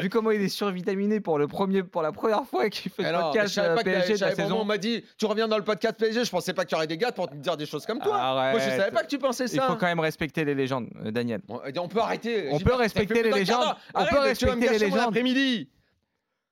Vu 0.00 0.08
comment 0.08 0.30
il 0.30 0.40
est 0.42 0.48
survitaminé 0.48 1.20
pour, 1.20 1.38
le 1.38 1.46
premier, 1.46 1.82
pour 1.82 2.02
la 2.02 2.12
première 2.12 2.44
fois 2.44 2.68
qu'il 2.68 2.90
fait 2.90 3.02
le 3.02 3.08
Alors, 3.08 3.32
je 3.32 3.38
podcast 3.38 3.74
pas 3.74 3.82
que 3.82 3.90
PSG 3.90 4.14
je 4.16 4.20
de 4.20 4.24
la 4.24 4.34
saison. 4.34 4.58
On 4.60 4.64
m'a 4.64 4.78
dit, 4.78 5.04
tu 5.18 5.26
reviens 5.26 5.48
dans 5.48 5.56
le 5.58 5.64
podcast 5.64 5.96
PSG. 5.98 6.24
Je 6.24 6.30
pensais 6.30 6.52
pas 6.52 6.64
qu'il 6.64 6.76
y 6.76 6.78
aurait 6.78 6.86
des 6.86 6.98
gars 6.98 7.12
pour 7.12 7.28
te 7.28 7.36
dire 7.36 7.56
des 7.56 7.66
choses 7.66 7.86
comme 7.86 7.98
toi. 7.98 8.16
Arrête. 8.16 8.56
Moi, 8.56 8.60
je 8.64 8.76
savais 8.76 8.90
pas 8.90 9.02
que 9.02 9.08
tu 9.08 9.18
pensais 9.18 9.44
Il 9.44 9.50
ça. 9.50 9.66
faut 9.66 9.76
quand 9.76 9.86
même 9.86 10.00
respecter 10.00 10.44
les 10.44 10.54
légendes, 10.54 10.88
euh, 11.04 11.10
Daniel. 11.10 11.40
Bon, 11.46 11.60
on 11.76 11.88
peut 11.88 12.00
arrêter. 12.00 12.48
On 12.50 12.58
peut 12.60 12.74
respecter 12.74 13.22
les 13.22 13.32
légendes. 13.32 13.74
On 13.94 14.04
peut 14.04 14.18
respecter 14.18 14.68
les 14.68 14.78
légendes. 14.78 15.08
après-midi. 15.08 15.68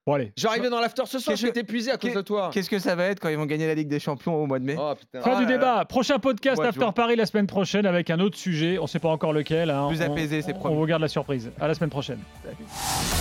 Bon, 0.08 0.14
allez. 0.14 0.32
Je 0.38 0.42
vais 0.44 0.48
arriver 0.48 0.70
dans 0.70 0.80
l'after 0.80 1.02
ce 1.04 1.18
soir, 1.18 1.34
Qu'est-ce 1.34 1.42
je 1.42 1.46
vais 1.48 1.52
que- 1.52 1.58
t'épuiser 1.60 1.90
à 1.90 1.98
cause 1.98 2.14
de 2.14 2.22
toi. 2.22 2.48
Qu'est-ce 2.50 2.70
que 2.70 2.78
ça 2.78 2.94
va 2.94 3.04
être 3.04 3.20
quand 3.20 3.28
ils 3.28 3.36
vont 3.36 3.44
gagner 3.44 3.66
la 3.66 3.74
Ligue 3.74 3.88
des 3.88 4.00
Champions 4.00 4.36
au 4.42 4.46
mois 4.46 4.58
de 4.58 4.64
mai 4.64 4.74
Oh 4.80 4.94
putain. 4.98 5.20
Fin 5.20 5.32
Ah 5.34 5.38
du 5.40 5.42
là 5.44 5.48
débat. 5.52 5.84
Prochain 5.84 6.18
podcast 6.18 6.56
Mois 6.56 6.64
de 6.64 6.68
After 6.70 6.80
juin. 6.80 6.92
Paris 6.92 7.14
la 7.16 7.26
semaine 7.26 7.46
prochaine 7.46 7.84
avec 7.84 8.08
un 8.08 8.18
autre 8.18 8.38
sujet. 8.38 8.78
On 8.80 8.86
sait 8.86 9.00
pas 9.00 9.10
encore 9.10 9.34
lequel. 9.34 9.68
hein. 9.68 9.86
Plus 9.88 10.00
On- 10.00 10.10
apaisé, 10.10 10.40
c'est 10.40 10.54
on, 10.54 10.58
promis. 10.60 10.74
on 10.76 10.78
vous 10.78 10.86
garde 10.86 11.02
la 11.02 11.08
surprise. 11.08 11.50
À 11.60 11.68
la 11.68 11.74
semaine 11.74 11.90
prochaine. 11.90 12.20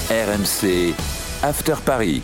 RMC 0.10 0.94
After 1.44 1.76
Paris. 1.86 2.22